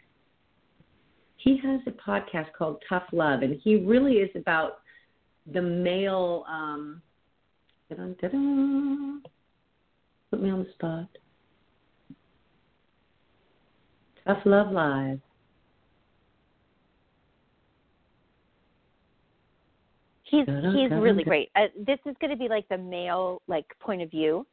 [1.37, 4.79] He has a podcast called Tough Love, and he really is about
[5.53, 6.45] the male.
[6.49, 7.01] Um,
[7.89, 9.21] da-dun, da-dun,
[10.29, 11.07] put me on the spot.
[14.25, 15.19] Tough Love Live.
[20.29, 21.49] He's he's really great.
[21.55, 24.45] Uh, this is going to be like the male like point of view,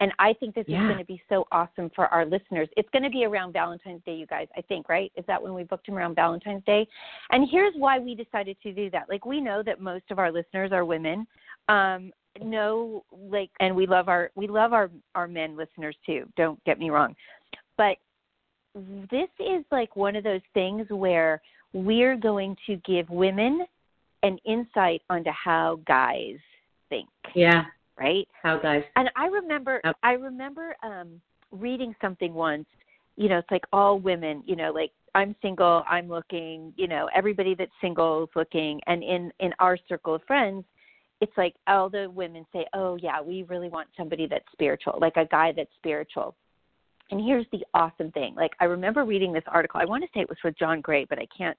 [0.00, 0.82] and I think this Yeah.
[0.82, 2.68] is going to be so awesome for our listeners.
[2.76, 4.48] It's going to be around Valentine's Day, you guys.
[4.56, 5.12] I think, right?
[5.16, 6.86] Is that when we booked him around Valentine's Day?
[7.30, 9.08] And here's why we decided to do that.
[9.08, 11.26] Like we know that most of our listeners are women.
[11.68, 12.12] Um,
[12.42, 16.26] no, like, and we love our we love our our men listeners too.
[16.36, 17.14] Don't get me wrong,
[17.76, 17.96] but
[19.10, 21.42] this is like one of those things where
[21.72, 23.66] we're going to give women
[24.22, 26.36] an insight onto how guys
[26.88, 27.64] think, Yeah.
[27.96, 28.28] right?
[28.42, 28.84] How guys?
[28.96, 29.96] And I remember Yep.
[30.02, 31.20] I remember um
[31.52, 32.66] reading something once,
[33.16, 37.08] you know, it's like all women, you know, like I'm single, I'm looking, you know,
[37.14, 40.64] everybody that's single is looking and in in our circle of friends,
[41.20, 45.16] it's like all the women say, "Oh yeah, we really want somebody that's spiritual, like
[45.16, 46.34] a guy that's spiritual."
[47.10, 48.34] And here's the awesome thing.
[48.34, 49.80] Like I remember reading this article.
[49.80, 51.58] I want to say it was with John Gray, but I can't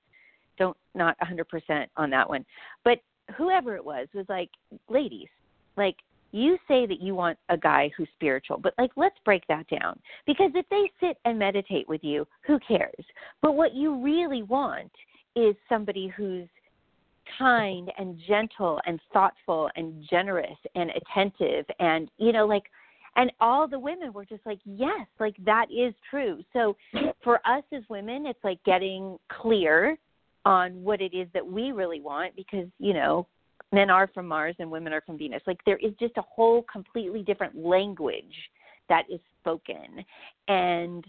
[0.61, 2.45] don't not 100% on that one.
[2.83, 2.99] But
[3.37, 4.49] whoever it was was like,
[4.89, 5.29] "Ladies,
[5.77, 5.95] like
[6.31, 9.99] you say that you want a guy who's spiritual, but like let's break that down.
[10.25, 13.05] Because if they sit and meditate with you, who cares?
[13.41, 14.91] But what you really want
[15.35, 16.47] is somebody who's
[17.37, 22.63] kind and gentle and thoughtful and generous and attentive and you know like
[23.15, 26.75] and all the women were just like yes like that is true so
[27.23, 29.97] for us as women it's like getting clear
[30.45, 33.27] on what it is that we really want because you know
[33.71, 35.41] men are from Mars and women are from Venus.
[35.47, 38.35] Like there is just a whole completely different language
[38.89, 40.03] that is spoken.
[40.47, 41.05] And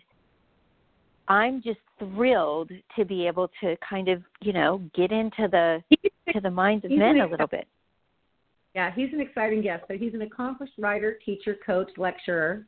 [1.28, 5.82] I'm just thrilled to be able to kind of, you know, get into the
[6.32, 7.66] to the minds of He's men an a little bit.
[8.74, 9.84] Yeah, he's an exciting guest.
[9.88, 12.66] So he's an accomplished writer, teacher, coach, lecturer,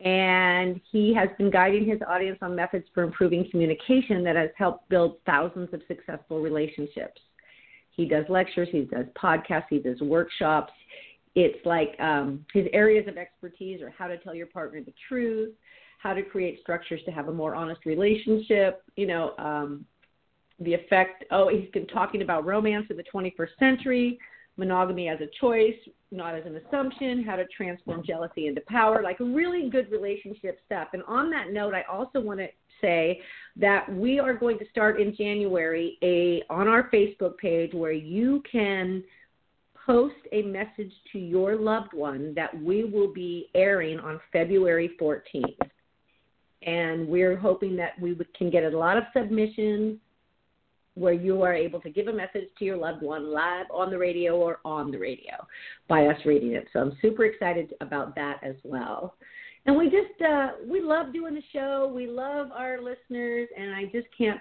[0.00, 4.88] and he has been guiding his audience on methods for improving communication that has helped
[4.88, 7.20] build thousands of successful relationships.
[7.90, 10.72] He does lectures, he does podcasts, he does workshops.
[11.34, 15.54] It's like um, his areas of expertise are how to tell your partner the truth,
[15.98, 19.84] how to create structures to have a more honest relationship, you know, um,
[20.60, 21.24] the effect.
[21.30, 24.18] Oh, he's been talking about romance in the 21st century,
[24.60, 25.74] monogamy as a choice,
[26.12, 30.88] not as an assumption, how to transform jealousy into power, like really good relationship stuff.
[30.92, 32.48] And on that note, I also want to
[32.80, 33.20] say
[33.56, 38.42] that we are going to start in January a on our Facebook page where you
[38.50, 39.02] can
[39.86, 45.56] post a message to your loved one that we will be airing on February 14th.
[46.62, 49.98] And we're hoping that we can get a lot of submissions
[50.94, 53.98] where you are able to give a message to your loved one live on the
[53.98, 55.34] radio or on the radio
[55.88, 56.66] by us reading it.
[56.72, 59.14] So I'm super excited about that as well.
[59.66, 61.92] And we just uh, we love doing the show.
[61.94, 64.40] We love our listeners, and I just can't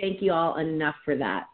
[0.00, 1.46] thank you all enough for that.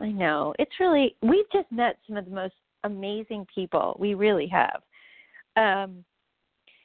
[0.00, 0.54] I know.
[0.58, 2.54] It's really we've just met some of the most
[2.84, 3.96] amazing people.
[3.98, 4.82] We really have.
[5.56, 6.04] Um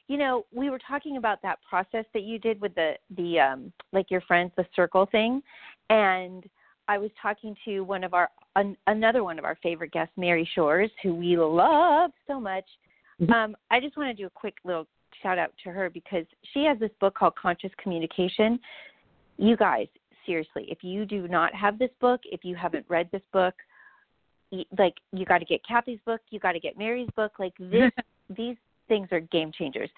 [0.10, 3.72] you know, we were talking about that process that you did with the the um
[3.93, 5.41] like your friends the circle thing
[5.89, 6.43] and
[6.89, 10.49] I was talking to one of our an, another one of our favorite guests Mary
[10.55, 12.66] Shores who we love so much.
[13.22, 13.32] Mhm.
[13.32, 14.88] Um I just want to do a quick little
[15.22, 18.60] shout out to her because she has this book called Conscious Communication.
[19.38, 19.88] You guys,
[20.26, 23.53] seriously, if you do not have this book, if you haven't read this book,
[24.78, 27.34] like you got to get Kathy's book, you got to get Mary's book.
[27.38, 27.91] Like this,
[28.36, 28.55] these
[28.90, 29.90] things are game changers.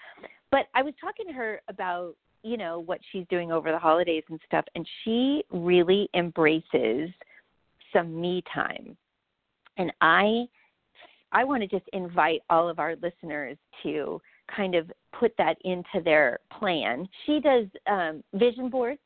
[0.52, 2.14] But I was talking to her about
[2.44, 7.10] you know what she's doing over the holidays and stuff, and she really embraces
[7.92, 8.96] some me time.
[9.76, 10.44] And I,
[11.32, 14.20] I want to just invite all of our listeners to
[14.54, 17.08] kind of put that into their plan.
[17.26, 19.00] She does um, vision boards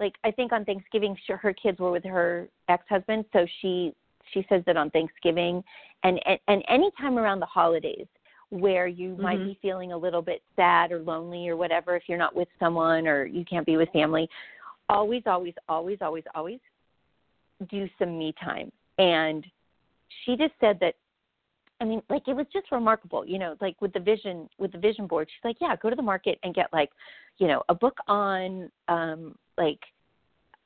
[0.00, 3.92] like I think on Thanksgiving she, her kids were with her ex-husband, so she
[4.32, 5.62] She says that on Thanksgiving
[6.04, 8.06] and and, and any time around the holidays
[8.50, 9.22] where you mm-hmm.
[9.22, 12.48] might be feeling a little bit sad or lonely or whatever if you're not with
[12.58, 14.28] someone or you can't be with family,
[14.88, 16.60] always, always, always, always, always
[17.70, 18.72] do some me time.
[18.98, 19.44] And
[20.24, 20.94] she just said that
[21.80, 24.78] I mean, like it was just remarkable, you know, like with the vision with the
[24.78, 25.28] vision board.
[25.30, 26.90] She's like, yeah, go to the market and get like,
[27.38, 29.78] you know, a book on um like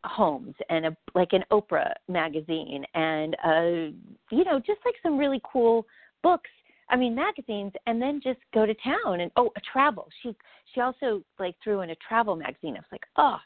[0.05, 3.93] homes and a like an Oprah magazine and uh
[4.31, 5.87] you know, just like some really cool
[6.23, 6.51] books.
[6.93, 10.09] I mean, magazines and then just go to town and oh, a travel.
[10.23, 10.37] She
[10.75, 12.77] she also like threw in a travel magazine.
[12.77, 13.39] I was like, "Oh,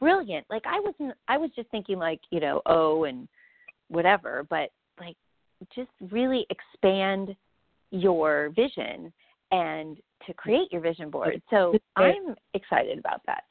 [0.00, 3.28] brilliant." Like I wasn't I was just thinking like, you know, oh and
[3.88, 5.16] whatever, but like
[5.74, 7.36] just really expand
[7.90, 9.12] your vision
[9.52, 11.42] and to create your vision board.
[11.50, 13.44] So I'm excited about that.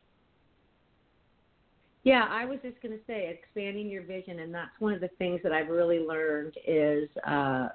[2.03, 5.09] Yeah, I was just going to say expanding your vision, and that's one of the
[5.19, 7.69] things that I've really learned is uh,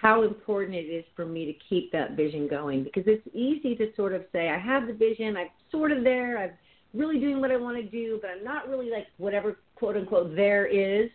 [0.00, 3.92] how important it is for me to keep that vision going because it's easy to
[3.96, 6.50] sort of say, I have the vision, I'm sort of there, I'm
[6.94, 10.36] really doing what I want to do, but I'm not really like whatever quote unquote
[10.36, 11.10] there is.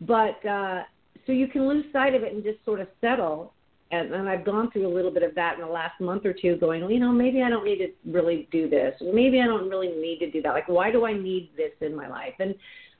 [0.00, 0.82] But uh,
[1.26, 3.52] so you can lose sight of it and just sort of settle.
[3.90, 6.32] And, and I've gone through a little bit of that in the last month or
[6.32, 8.94] two, going, well, you know, maybe I don't need to really do this.
[9.02, 10.54] Maybe I don't really need to do that.
[10.54, 12.32] Like, why do I need this in my life?
[12.38, 12.54] And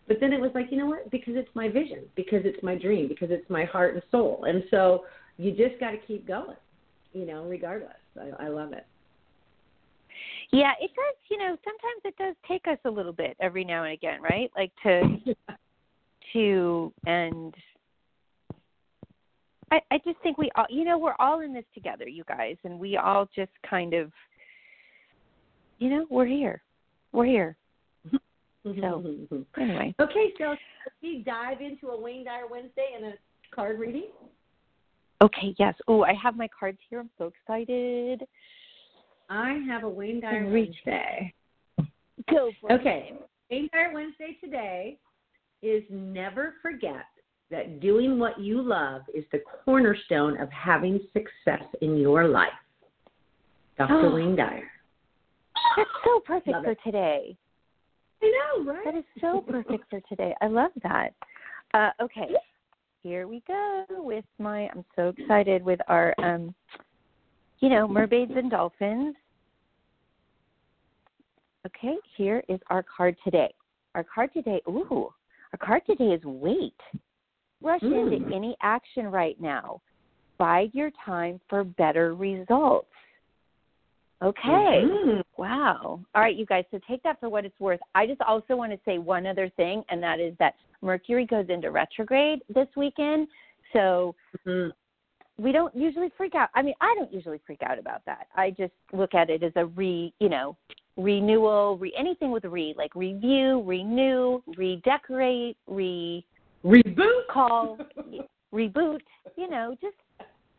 [0.09, 1.11] but then it was like, you know what?
[1.11, 4.45] Because it's my vision, because it's my dream, because it's my heart and soul.
[4.47, 5.05] And so
[5.43, 6.57] you just got to keep going,
[7.13, 7.93] you know, regardless.
[8.21, 8.87] I, I love it.
[10.53, 11.17] Yeah, it does.
[11.31, 14.51] You know, sometimes it does take us a little bit every now and again, right?
[14.57, 15.35] Like to
[16.33, 17.55] to and
[19.73, 22.57] I, I just think we all you know we're all in this together you guys
[22.65, 24.13] and we all just kind of
[25.79, 26.63] you know we're here
[27.13, 27.57] we're here
[28.65, 29.03] so
[29.61, 30.55] anyway okay so
[31.03, 33.13] we dive into a wayne dyer wednesday and a
[33.55, 34.09] card reading
[35.23, 38.23] okay yes oh i have my cards here i'm so excited
[39.31, 41.33] i have a wayne dyer wednesday
[42.31, 43.29] go for okay it.
[43.51, 44.99] wayne dyer wednesday today
[45.63, 47.07] is never forget
[47.53, 52.49] that doing what you love is the cornerstone of having success in your life.
[53.79, 53.95] Dr.
[53.95, 54.69] Oh, Wayne Dyer.
[55.77, 56.79] That's so perfect love for it.
[56.85, 57.37] today.
[58.23, 58.85] I know, right?
[58.85, 60.35] That is so perfect for today.
[60.41, 61.11] I love that.
[61.75, 62.29] Uh, okay,
[63.03, 64.69] here we go with my.
[64.69, 66.55] I'm so excited with our, um,
[67.61, 69.17] you know, mermaids and dolphins.
[71.67, 73.53] Okay, here is our card today.
[73.95, 74.61] Our card today.
[74.69, 75.13] Ooh,
[75.53, 76.75] our card today is wait.
[77.61, 78.13] Rush mm.
[78.17, 79.81] into any action right now.
[80.39, 82.89] Bide your time for better results.
[84.23, 84.85] Okay.
[84.85, 85.21] Mm-hmm.
[85.37, 86.01] Wow.
[86.15, 86.65] All right, you guys.
[86.71, 87.81] So take that for what it's worth.
[87.95, 91.47] I just also want to say one other thing, and that is that Mercury goes
[91.49, 93.27] into retrograde this weekend.
[93.73, 94.15] So
[94.47, 94.71] mm-hmm.
[95.43, 96.51] we don't usually freak out.
[96.55, 98.29] I mean, I don't usually freak out about that.
[98.37, 100.57] I just look at it as a re, you know,
[100.97, 106.25] renewal, re anything with re, like review, renew, redecorate, re
[106.65, 107.79] reboot, call,
[108.55, 109.01] reboot.
[109.37, 109.97] You know, just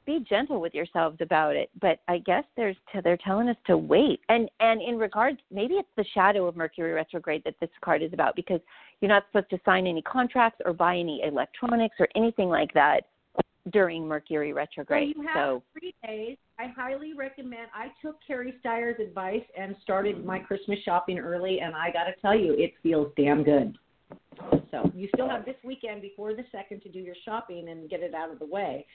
[0.06, 1.70] be gentle with yourselves about it.
[1.82, 4.20] But I guess there's to, they're telling us to wait.
[4.30, 8.14] And and in regards, maybe it's the shadow of Mercury retrograde that this card is
[8.14, 8.60] about because
[9.02, 13.02] you're not supposed to sign any contracts or buy any electronics or anything like that
[13.72, 15.16] during Mercury retrograde.
[15.16, 16.38] So you have so, three days.
[16.60, 17.68] I highly recommend.
[17.74, 22.14] I took Carrie Steyer's advice and started my Christmas shopping early, and I got to
[22.22, 23.78] tell you, it feels damn good.
[24.74, 28.00] So you still have this weekend before the second to do your shopping and get
[28.00, 28.88] it out of the way.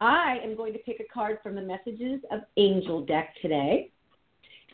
[0.00, 3.90] I am going to pick a card from the Messages of Angel deck today,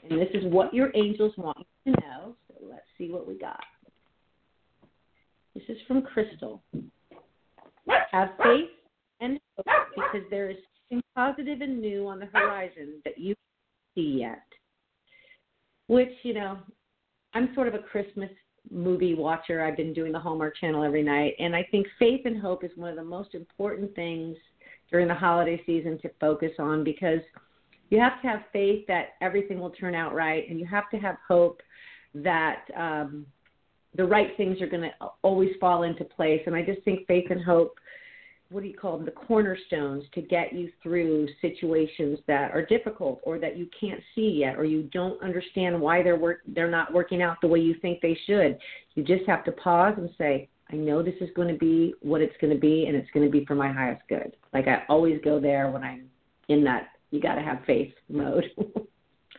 [0.08, 2.36] and this is what your angels want you to know.
[2.46, 3.58] So let's see what we got.
[5.54, 6.62] This is from Crystal.
[8.12, 8.70] Have faith
[9.20, 10.58] and hope because there is
[10.88, 13.34] something positive and new on the horizon that you
[13.96, 14.44] see yet.
[15.88, 16.58] Which, you know,
[17.34, 18.30] I'm sort of a Christmas
[18.70, 19.62] movie watcher.
[19.62, 22.70] I've been doing the Hallmark Channel every night, and I think faith and hope is
[22.76, 24.36] one of the most important things
[24.90, 27.20] during the holiday season to focus on because
[27.90, 30.98] you have to have faith that everything will turn out right, and you have to
[30.98, 31.60] have hope
[32.14, 33.26] that um,
[33.96, 34.92] the right things are going to
[35.22, 36.40] always fall into place.
[36.46, 37.78] And I just think faith and hope
[38.52, 43.20] what do you call them the cornerstones to get you through situations that are difficult
[43.22, 46.92] or that you can't see yet or you don't understand why they're work they're not
[46.92, 48.58] working out the way you think they should.
[48.94, 52.20] You just have to pause and say i know this is going to be what
[52.20, 54.36] it's going to be and it's going to be for my highest good.
[54.52, 56.08] Like i always go there when i'm
[56.48, 58.44] in that you got to have faith mode.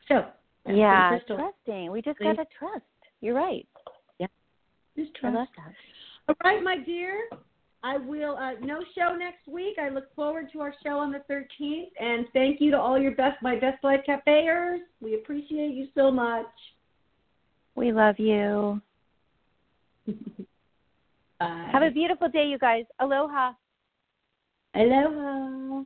[0.08, 0.26] So
[0.68, 1.92] yeah trusting.
[1.92, 2.84] We just got to trust.
[3.22, 3.68] You're right.
[4.20, 4.28] Yeah.
[4.98, 5.74] Just trust I love that.
[6.30, 7.28] All right, my dear.
[7.84, 8.38] I will.
[8.38, 9.78] Uh, no show next week.
[9.78, 11.90] I look forward to our show on the 13th.
[12.00, 14.80] And thank you to all your best, my Best Life Cafeers.
[15.02, 16.48] We appreciate you so much.
[17.76, 18.82] We love you.
[21.42, 22.86] Have a beautiful day, you guys.
[23.00, 23.52] Aloha.
[24.76, 25.84] Aloha.